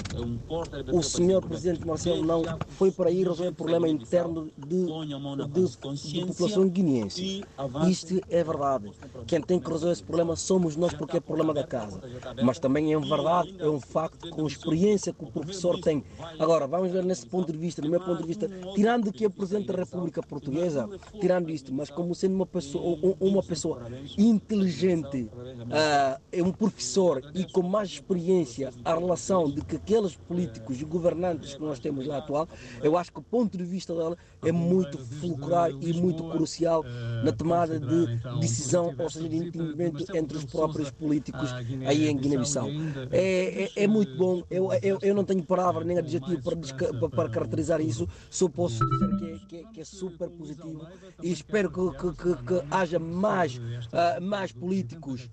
o 0.93 1.03
senhor 1.03 1.43
Presidente 1.43 1.87
Marcelo 1.87 2.25
não 2.25 2.43
foi 2.69 2.91
para 2.91 3.09
aí 3.11 3.19
resolver 3.19 3.49
o 3.49 3.55
problema 3.55 3.89
interno 3.89 4.51
de, 4.57 4.87
de, 4.87 6.11
de 6.11 6.27
população 6.27 6.69
guineense. 6.69 7.45
Isto 7.89 8.21
é 8.29 8.43
verdade. 8.43 8.91
Quem 9.27 9.41
tem 9.41 9.59
que 9.59 9.69
resolver 9.69 9.93
esse 9.93 10.03
problema 10.03 10.37
somos 10.37 10.77
nós, 10.77 10.93
porque 10.95 11.19
é 11.19 11.21
problema 11.21 11.53
da 11.53 11.65
casa. 11.65 12.01
Mas 12.43 12.59
também 12.59 12.93
é 12.93 12.99
verdade, 12.99 13.55
é 13.59 13.69
um 13.69 13.81
facto, 13.81 14.31
com 14.31 14.45
a 14.45 14.47
experiência 14.47 15.13
que 15.13 15.25
o 15.25 15.31
professor 15.31 15.81
tem. 15.81 16.05
Agora, 16.39 16.67
vamos 16.67 16.91
ver 16.91 17.05
nesse 17.05 17.27
ponto 17.27 17.53
de 17.53 17.59
vista, 17.59 17.83
no 17.83 17.91
meu 17.91 18.01
ponto 18.01 18.21
de 18.23 18.27
vista, 18.27 18.49
tirando 18.75 19.13
que 19.13 19.25
é 19.25 19.29
Presidente 19.29 19.67
da 19.67 19.75
República 19.75 20.23
Portuguesa, 20.23 20.89
tirando 21.21 21.51
isto, 21.51 21.73
mas 21.73 21.91
como 21.91 22.14
sendo 22.15 22.35
uma 22.35 22.47
pessoa, 22.47 23.17
uma 23.21 23.43
pessoa 23.43 23.83
inteligente, 24.17 25.23
uh, 25.23 26.21
é 26.33 26.43
um 26.43 26.53
professor 26.53 27.23
e 27.35 27.45
com 27.45 27.63
mais 27.63 27.91
experiência 27.91 28.73
a 28.85 28.95
relação 28.95 29.51
de 29.51 29.63
que 29.63 29.77
aqueles 29.77 30.17
políticos 30.17 30.81
e 30.81 30.85
governantes 30.85 31.55
que 31.55 31.61
nós 31.61 31.79
temos 31.79 32.07
lá 32.07 32.19
atual, 32.19 32.49
eu 32.83 32.97
acho 32.97 33.13
que 33.13 33.19
o 33.19 33.23
ponto 33.23 33.57
de 33.57 33.65
vista 33.65 33.95
dela 33.95 34.17
é 34.43 34.53
muito 34.53 34.99
fulcral 34.99 35.71
e 35.71 35.93
muito 35.93 36.25
crucial 36.25 36.85
na 37.25 37.33
tomada 37.33 37.79
de 37.79 38.21
decisão, 38.41 38.95
ou 38.99 39.11
seja, 39.11 39.29
de 39.29 39.37
entendimento 39.37 40.05
entre 40.17 40.37
os 40.37 40.45
próprios 40.45 40.91
políticos 40.91 41.51
aí 41.87 42.09
em 42.09 42.17
Guiné-Bissau. 42.17 42.69
É, 43.11 43.65
é, 43.65 43.71
é, 43.77 43.87
muito 43.87 44.17
bom, 44.17 44.43
eu, 44.51 44.73
eu, 44.83 44.99
eu 45.03 45.15
não 45.15 45.25
tenho 45.25 45.43
palavra 45.43 45.85
nem 45.85 45.99
adjetivo 45.99 46.41
para, 46.43 47.09
para 47.09 47.29
caracterizar 47.29 47.81
isso, 47.81 48.09
só 48.31 48.49
posso 48.49 48.85
dizer 48.89 49.17
que 49.17 49.25
é, 49.25 49.39
que 49.49 49.57
é, 49.57 49.65
que 49.73 49.81
é 49.81 49.85
super 49.85 50.29
positivo 50.31 50.87
e 51.23 51.33
espero 51.33 51.71
que, 51.71 52.04
que, 52.13 52.37
que, 52.37 52.45
que 52.45 52.63
haja 52.71 52.99
mais, 52.99 53.57
uh, 53.57 54.21
mais 54.21 54.53
políticos 54.53 55.31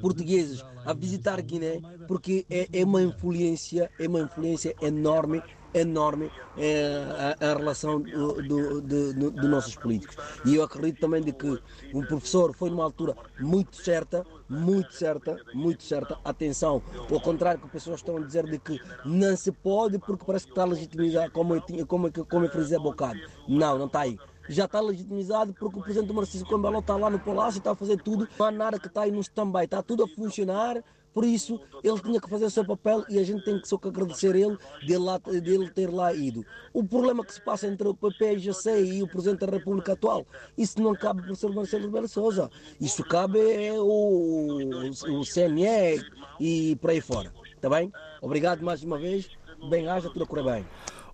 portugueses 0.00 0.64
a 0.84 0.92
visitar 0.92 1.40
Guiné, 1.42 1.80
porque 2.06 2.46
é, 2.50 2.68
é 2.72 2.84
uma 2.84 3.02
influência, 3.02 3.90
é 3.98 4.08
uma 4.08 4.20
influência 4.20 4.74
enorme 4.80 5.42
enorme 5.74 6.30
é, 6.56 7.36
a, 7.40 7.50
a, 7.50 7.54
relação 7.54 8.00
do, 8.00 8.80
do, 8.80 9.48
nossos 9.48 9.76
políticos. 9.76 10.16
E 10.44 10.54
eu 10.54 10.62
acredito 10.62 11.00
também 11.00 11.22
de 11.22 11.32
que 11.32 11.60
o 11.92 12.06
professor 12.06 12.54
foi 12.54 12.70
numa 12.70 12.84
altura 12.84 13.14
muito 13.38 13.76
certa, 13.76 14.24
muito 14.48 14.92
certa, 14.94 15.36
muito 15.54 15.82
certa. 15.82 16.18
Atenção, 16.24 16.82
ao 17.10 17.20
contrário 17.20 17.60
que 17.60 17.66
as 17.66 17.72
pessoas 17.72 18.00
estão 18.00 18.16
a 18.16 18.20
dizer 18.20 18.44
de 18.44 18.58
que 18.58 18.80
não 19.04 19.36
se 19.36 19.52
pode 19.52 19.98
porque 19.98 20.24
parece 20.24 20.46
que 20.46 20.52
está 20.52 20.64
legitimizado, 20.64 21.30
como 21.32 21.54
eu, 21.54 21.60
tinha, 21.60 21.84
como, 21.84 22.10
como 22.10 22.46
eu 22.46 22.50
frisei 22.50 22.78
há 22.78 22.80
bocado. 22.80 23.20
Não, 23.46 23.78
não 23.78 23.86
está 23.86 24.00
aí 24.00 24.18
já 24.48 24.64
está 24.64 24.80
legitimizado 24.80 25.52
porque 25.52 25.78
o 25.78 25.82
presidente 25.82 26.12
Marcelo 26.12 26.46
Cambelo 26.46 26.78
está 26.78 26.96
lá 26.96 27.10
no 27.10 27.18
palácio, 27.18 27.58
está 27.58 27.72
a 27.72 27.74
fazer 27.74 28.00
tudo, 28.02 28.28
há 28.38 28.50
nada 28.50 28.78
que 28.78 28.86
está 28.86 29.02
aí 29.02 29.10
no 29.10 29.20
stand-by, 29.20 29.64
está 29.64 29.82
tudo 29.82 30.04
a 30.04 30.08
funcionar. 30.08 30.82
Por 31.12 31.24
isso, 31.24 31.58
ele 31.82 31.98
tinha 32.00 32.20
que 32.20 32.28
fazer 32.28 32.44
o 32.44 32.50
seu 32.50 32.64
papel 32.64 33.04
e 33.08 33.18
a 33.18 33.24
gente 33.24 33.44
tem 33.44 33.60
só 33.64 33.76
que 33.76 33.88
agradecer 33.88 34.36
ele 34.36 34.56
dele, 34.86 34.98
lá, 34.98 35.18
dele 35.18 35.68
ter 35.70 35.92
lá 35.92 36.12
ido. 36.12 36.44
O 36.72 36.84
problema 36.84 37.24
que 37.24 37.32
se 37.34 37.40
passa 37.40 37.66
entre 37.66 37.88
o 37.88 37.94
PPGC 37.94 38.84
e 38.84 39.02
o 39.02 39.08
Presidente 39.08 39.44
da 39.44 39.50
República 39.50 39.94
atual, 39.94 40.24
isso 40.56 40.80
não 40.80 40.94
cabe 40.94 41.22
para 41.22 41.32
o 41.32 41.34
Sr. 41.34 41.52
Marcelo 41.52 41.86
Rebelo 41.86 42.06
Souza. 42.06 42.50
Isso 42.80 43.02
cabe 43.02 43.40
o, 43.80 44.58
o 44.90 45.24
CNE 45.24 46.04
e 46.38 46.76
por 46.76 46.90
aí 46.90 47.00
fora. 47.00 47.32
Está 47.56 47.68
bem? 47.68 47.90
Obrigado 48.22 48.62
mais 48.62 48.84
uma 48.84 48.98
vez. 48.98 49.28
Bem-aja, 49.68 50.08
tudo 50.10 50.22
a 50.22 50.26
correr 50.26 50.44
bem. 50.44 50.66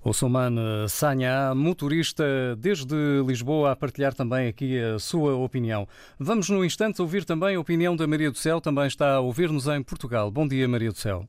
O 0.05 0.13
Soman 0.13 0.87
Sanha, 0.87 1.55
motorista 1.55 2.55
desde 2.59 2.95
Lisboa, 3.27 3.73
a 3.73 3.77
partilhar 3.77 4.13
também 4.13 4.49
aqui 4.49 4.79
a 4.79 4.99
sua 4.99 5.35
opinião. 5.35 5.89
Vamos 6.19 6.51
no 6.51 6.63
instante 6.63 7.01
ouvir 7.01 7.25
também 7.25 7.57
a 7.57 7.61
opinião 7.61 7.97
da 7.97 8.07
Maria 8.07 8.31
do 8.31 8.37
Céu, 8.37 8.61
também 8.61 8.87
está 8.87 9.15
a 9.15 9.21
ouvir-nos 9.21 9.67
em 9.67 9.83
Portugal. 9.83 10.31
Bom 10.31 10.47
dia, 10.47 10.69
Maria 10.69 10.91
do 10.93 10.99
Céu. 10.99 11.27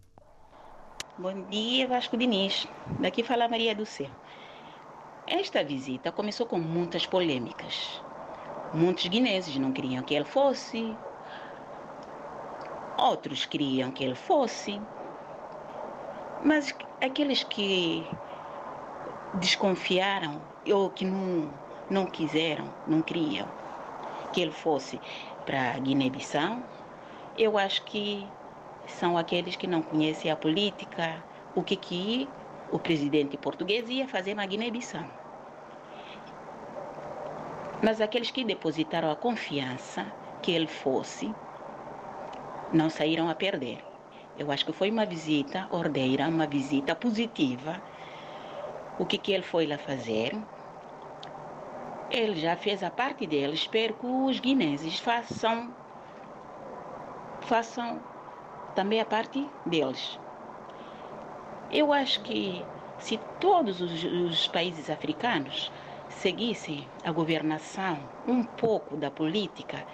Bom 1.18 1.48
dia, 1.50 1.88
Vasco 1.88 2.18
Diniz. 2.18 2.68
Daqui 3.00 3.24
fala 3.24 3.48
Maria 3.48 3.74
do 3.74 3.86
Céu. 3.86 4.10
Esta 5.26 5.64
visita 5.64 6.12
começou 6.12 6.46
com 6.46 6.60
muitas 6.60 7.06
polêmicas. 7.06 8.02
Muitos 8.74 9.08
guineenses 9.08 9.56
não 9.56 9.72
queriam 9.72 10.04
que 10.04 10.14
ele 10.14 10.26
fosse, 10.26 10.94
outros 12.98 13.46
queriam 13.46 13.90
que 13.90 14.04
ele 14.04 14.16
fosse, 14.16 14.82
mas 16.44 16.76
aqueles 17.02 17.42
que 17.46 18.06
desconfiaram 19.40 20.42
ou 20.72 20.90
que 20.90 21.06
não, 21.06 21.52
não 21.90 22.06
quiseram, 22.06 22.74
não 22.88 23.02
queriam 23.02 23.48
que 24.32 24.42
ele 24.42 24.52
fosse 24.52 25.00
para 25.46 25.78
Guiné-Bissau, 25.80 26.64
eu 27.38 27.58
acho 27.58 27.86
que 27.86 28.28
são 28.88 29.18
aqueles 29.18 29.56
que 29.56 29.68
não 29.68 29.82
conhecem 29.82 30.30
a 30.30 30.36
política, 30.36 31.24
o 31.54 31.64
que, 31.64 31.78
que 31.78 32.30
o 32.72 32.80
presidente 32.80 33.38
português 33.38 33.90
ia 33.90 34.08
fazer 34.08 34.34
na 34.34 34.46
Guiné-Bissau. 34.46 35.06
Mas 37.82 38.02
aqueles 38.02 38.32
que 38.32 38.44
depositaram 38.44 39.12
a 39.12 39.16
confiança 39.16 40.12
que 40.42 40.52
ele 40.52 40.68
fosse, 40.68 41.34
não 42.72 42.90
saíram 42.90 43.30
a 43.30 43.36
perder. 43.36 43.84
Eu 44.38 44.52
acho 44.52 44.66
que 44.66 44.74
foi 44.74 44.92
uma 44.92 45.06
visita 45.06 45.68
ordeira, 45.72 46.28
uma 46.28 46.46
visita 46.46 46.96
positiva. 46.96 47.82
O 48.98 49.06
que, 49.06 49.18
que 49.18 49.32
ele 49.32 49.44
foi 49.44 49.66
lá 49.68 49.78
fazer? 49.78 50.38
Ele 52.10 52.40
já 52.40 52.56
fez 52.56 52.82
a 52.82 52.90
parte 52.90 53.28
dele. 53.28 53.54
Espero 53.54 53.94
que 53.94 54.06
os 54.06 54.40
guinenses 54.40 55.00
façam, 55.00 55.70
façam 57.42 58.00
também 58.74 59.02
a 59.02 59.06
parte 59.06 59.46
deles. 59.66 60.18
Eu 61.72 61.92
acho 61.92 62.22
que 62.22 62.64
se 63.00 63.20
todos 63.40 63.82
os, 63.82 64.04
os 64.04 64.48
países 64.48 64.90
africanos 64.90 65.72
seguissem 66.10 66.88
a 67.04 67.12
governação 67.12 68.00
um 68.28 68.44
pouco 68.44 68.96
da 68.96 69.12
política 69.12 69.86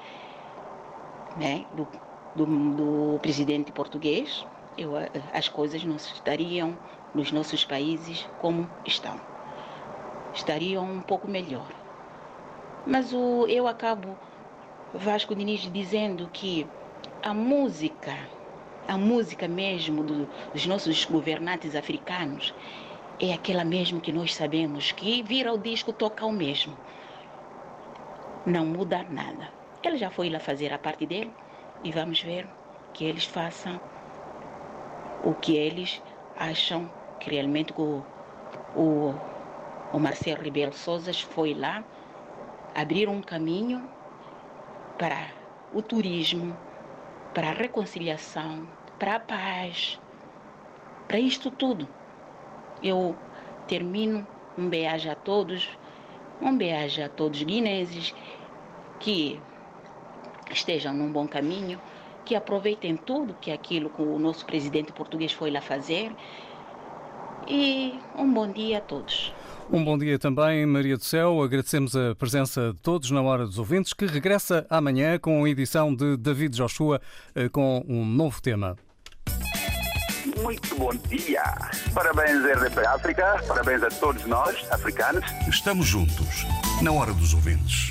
né, 1.36 1.66
do, 1.74 1.88
do, 2.36 2.46
do 2.76 3.20
presidente 3.20 3.72
português, 3.72 4.46
eu, 4.78 4.92
as 5.34 5.50
coisas 5.50 5.84
não 5.84 5.96
estariam 5.96 6.78
nos 7.14 7.32
nossos 7.32 7.66
países 7.66 8.28
como 8.40 8.70
estão. 8.86 9.20
Estariam 10.34 10.84
um 10.86 11.02
pouco 11.02 11.28
melhor. 11.28 11.68
Mas 12.86 13.14
o, 13.14 13.46
eu 13.48 13.68
acabo, 13.68 14.18
Vasco 14.94 15.36
Diniz, 15.36 15.62
dizendo 15.72 16.30
que 16.32 16.66
a 17.22 17.34
música, 17.34 18.16
a 18.88 18.98
música 18.98 19.48
mesmo 19.48 20.04
do, 20.04 20.28
dos 20.54 20.66
nossos 20.66 21.06
governantes 21.06 21.76
africanos, 21.76 22.54
é 23.20 23.34
aquela 23.34 23.64
mesmo 23.64 24.02
que 24.02 24.12
nós 24.12 24.34
sabemos 24.34 24.92
que 24.92 25.22
vira 25.22 25.54
o 25.54 25.58
disco 25.58 25.94
toca 25.94 26.26
o 26.26 26.32
mesmo. 26.32 26.76
Não 28.46 28.66
muda 28.66 29.06
nada. 29.10 29.50
Ele 29.84 29.98
já 29.98 30.10
foi 30.10 30.30
lá 30.30 30.40
fazer 30.40 30.74
a 30.74 30.80
parte 30.80 31.06
dele 31.06 31.32
e 31.84 31.92
vamos 31.92 32.22
ver 32.22 32.48
que 32.94 33.06
eles 33.06 33.26
façam 33.26 33.80
o 35.24 35.34
que 35.36 35.56
eles 35.56 36.02
acham 36.36 36.90
que 37.22 37.30
realmente 37.30 37.74
o, 37.78 38.04
o, 38.76 39.14
o 39.94 40.00
Marcelo 40.00 40.42
Rebelo 40.42 40.74
Souza 40.74 41.14
foi 41.14 41.54
lá 41.54 41.84
abrir 42.76 43.08
um 43.08 43.22
caminho 43.22 43.88
para 44.98 45.28
o 45.74 45.82
turismo, 45.82 46.58
para 47.34 47.50
a 47.50 47.54
reconciliação, 47.54 48.68
para 49.00 49.16
a 49.16 49.20
paz, 49.20 50.00
para 51.08 51.20
isto 51.20 51.52
tudo. 51.52 51.88
Eu 52.84 53.16
termino 53.68 54.26
um 54.58 54.68
beijo 54.68 55.10
a 55.10 55.16
todos, 55.16 55.70
um 56.42 56.58
beijo 56.58 57.04
a 57.04 57.10
todos 57.10 57.40
os 57.40 57.46
guinenses 57.46 58.14
que 59.00 59.40
estejam 60.52 60.94
num 60.94 61.12
bom 61.12 61.28
caminho, 61.28 61.80
que 62.26 62.36
aproveitem 62.36 62.96
tudo 62.96 63.36
que 63.42 63.52
aquilo 63.52 63.90
que 63.90 64.02
o 64.02 64.20
nosso 64.20 64.46
presidente 64.46 64.92
português 64.92 65.32
foi 65.32 65.52
lá 65.52 65.62
fazer. 65.62 66.12
E 67.48 68.00
um 68.18 68.32
bom 68.32 68.52
dia 68.52 68.78
a 68.78 68.82
todos. 68.82 69.34
Um 69.72 69.84
bom 69.86 69.98
dia 69.98 70.20
também, 70.20 70.66
Maria 70.66 70.98
do 70.98 71.04
Céu. 71.04 71.42
Agradecemos 71.42 71.96
a 71.96 72.14
presença 72.14 72.74
de 72.74 72.82
todos 72.82 73.10
na 73.10 73.22
Hora 73.22 73.46
dos 73.46 73.58
Ouvintes, 73.58 73.94
que 73.94 74.06
regressa 74.06 74.66
amanhã 74.70 75.18
com 75.18 75.44
a 75.46 75.50
edição 75.50 75.96
de 75.96 76.18
David 76.18 76.58
Joshua 76.58 77.00
eh, 77.34 77.48
com 77.48 77.84
um 77.88 78.06
novo 78.06 78.42
tema. 78.42 78.76
Muito 80.42 80.76
bom 80.76 80.92
dia. 81.08 81.44
Parabéns, 81.94 82.44
RDP 82.44 82.86
África. 82.86 83.42
Parabéns 83.48 83.84
a 83.84 83.90
todos 83.90 84.26
nós, 84.26 84.58
africanos. 84.72 85.24
Estamos 85.48 85.88
juntos, 85.88 86.46
na 86.82 86.92
Hora 86.92 87.14
dos 87.14 87.34
Ouvintes. 87.34 87.90